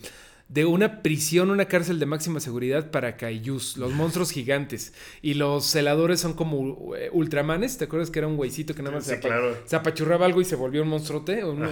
[0.53, 4.93] de una prisión, una cárcel de máxima seguridad para kaijus, los monstruos gigantes.
[5.23, 7.79] Y los celadores son como eh, ultramanes.
[7.79, 9.57] ¿Te acuerdas que era un güeycito que nada más Sí, se, apa- claro.
[9.65, 11.43] se apachurraba algo y se volvió un monstruote?
[11.45, 11.63] Un-.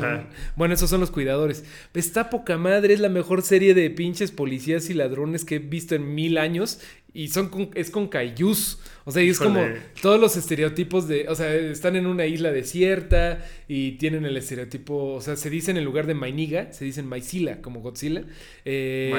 [0.56, 1.62] Bueno, esos son los cuidadores.
[1.92, 5.94] Está poca madre, es la mejor serie de pinches policías y ladrones que he visto
[5.94, 6.80] en mil años.
[7.12, 8.78] Y son con- es con kaijus.
[9.04, 9.60] O sea, y es como
[10.00, 11.26] todos los estereotipos de.
[11.28, 15.14] O sea, están en una isla desierta y tienen el estereotipo.
[15.14, 18.22] O sea, se dicen en lugar de Mainiga, se dicen Maisila, como Godzilla.
[18.64, 19.10] Eh.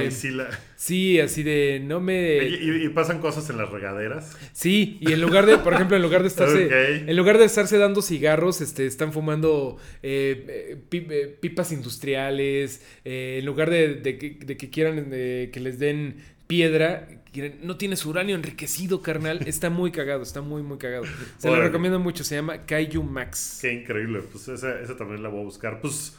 [0.78, 1.82] Sí, así de.
[1.84, 2.38] No me.
[2.48, 4.38] Y, y- y pasan cosas en las regaderas.
[4.54, 6.66] Sí, y en lugar de, por ejemplo, en lugar de estarse,
[7.02, 7.10] Ok.
[7.10, 13.38] en lugar de estarse dando cigarros, este, están fumando eh, eh, eh, pipas industriales, eh,
[13.40, 16.18] en lugar de, de que, de que quieran que les den
[16.48, 17.08] piedra,
[17.62, 21.04] no tienes uranio enriquecido, carnal, está muy cagado, está muy, muy cagado.
[21.38, 21.68] Se lo Órale.
[21.68, 23.60] recomiendo mucho, se llama Kaiju Max.
[23.62, 24.22] Qué increíble.
[24.32, 25.80] Pues esa, esa también la voy a buscar.
[25.82, 26.18] Pues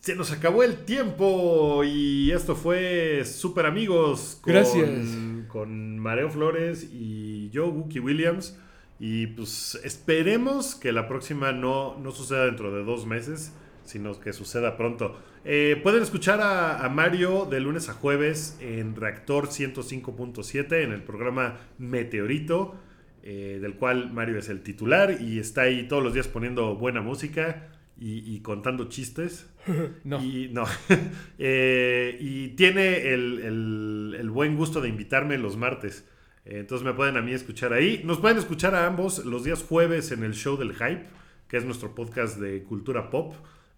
[0.00, 4.88] se nos acabó el tiempo y esto fue Super Amigos con, Gracias.
[5.48, 8.56] con Mareo Flores y yo, Wookie Williams.
[8.98, 13.52] Y pues esperemos que la próxima no, no suceda dentro de dos meses,
[13.84, 15.18] sino que suceda pronto.
[15.44, 21.02] Eh, pueden escuchar a, a Mario de lunes a jueves en Reactor 105.7 en el
[21.02, 22.76] programa Meteorito,
[23.24, 27.00] eh, del cual Mario es el titular y está ahí todos los días poniendo buena
[27.00, 27.68] música
[27.98, 29.48] y, y contando chistes.
[30.04, 30.22] No.
[30.22, 30.64] Y, no.
[31.38, 36.04] Eh, y tiene el, el- el buen gusto de invitarme los martes.
[36.44, 38.02] Entonces me pueden a mí escuchar ahí.
[38.04, 41.04] Nos pueden escuchar a ambos los días jueves en el show del hype,
[41.48, 43.34] que es nuestro podcast de cultura pop.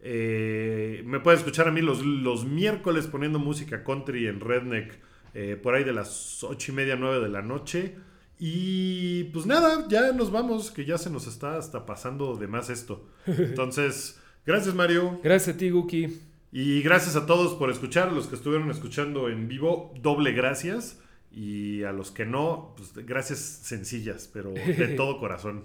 [0.07, 4.99] Eh, me pueden escuchar a mí los, los miércoles poniendo música country en Redneck
[5.33, 7.97] eh, por ahí de las ocho y media, 9 de la noche.
[8.39, 12.69] Y pues nada, ya nos vamos, que ya se nos está hasta pasando de más
[12.69, 13.09] esto.
[13.27, 15.21] Entonces, gracias Mario.
[15.23, 16.21] Gracias a ti, Guki.
[16.53, 21.01] Y gracias a todos por escuchar, los que estuvieron escuchando en vivo, doble gracias.
[21.33, 25.65] Y a los que no, pues gracias sencillas, pero de todo corazón.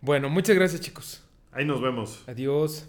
[0.00, 1.22] Bueno, muchas gracias, chicos.
[1.52, 2.24] Ahí nos vemos.
[2.26, 2.88] Adiós.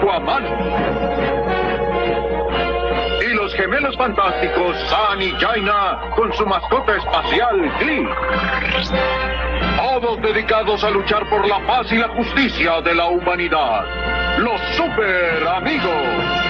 [0.00, 0.44] Aquaman.
[3.20, 8.08] Y los gemelos fantásticos San y Jaina con su mascota espacial Glee.
[9.76, 14.38] Todos dedicados a luchar por la paz y la justicia de la humanidad.
[14.38, 16.49] Los super amigos.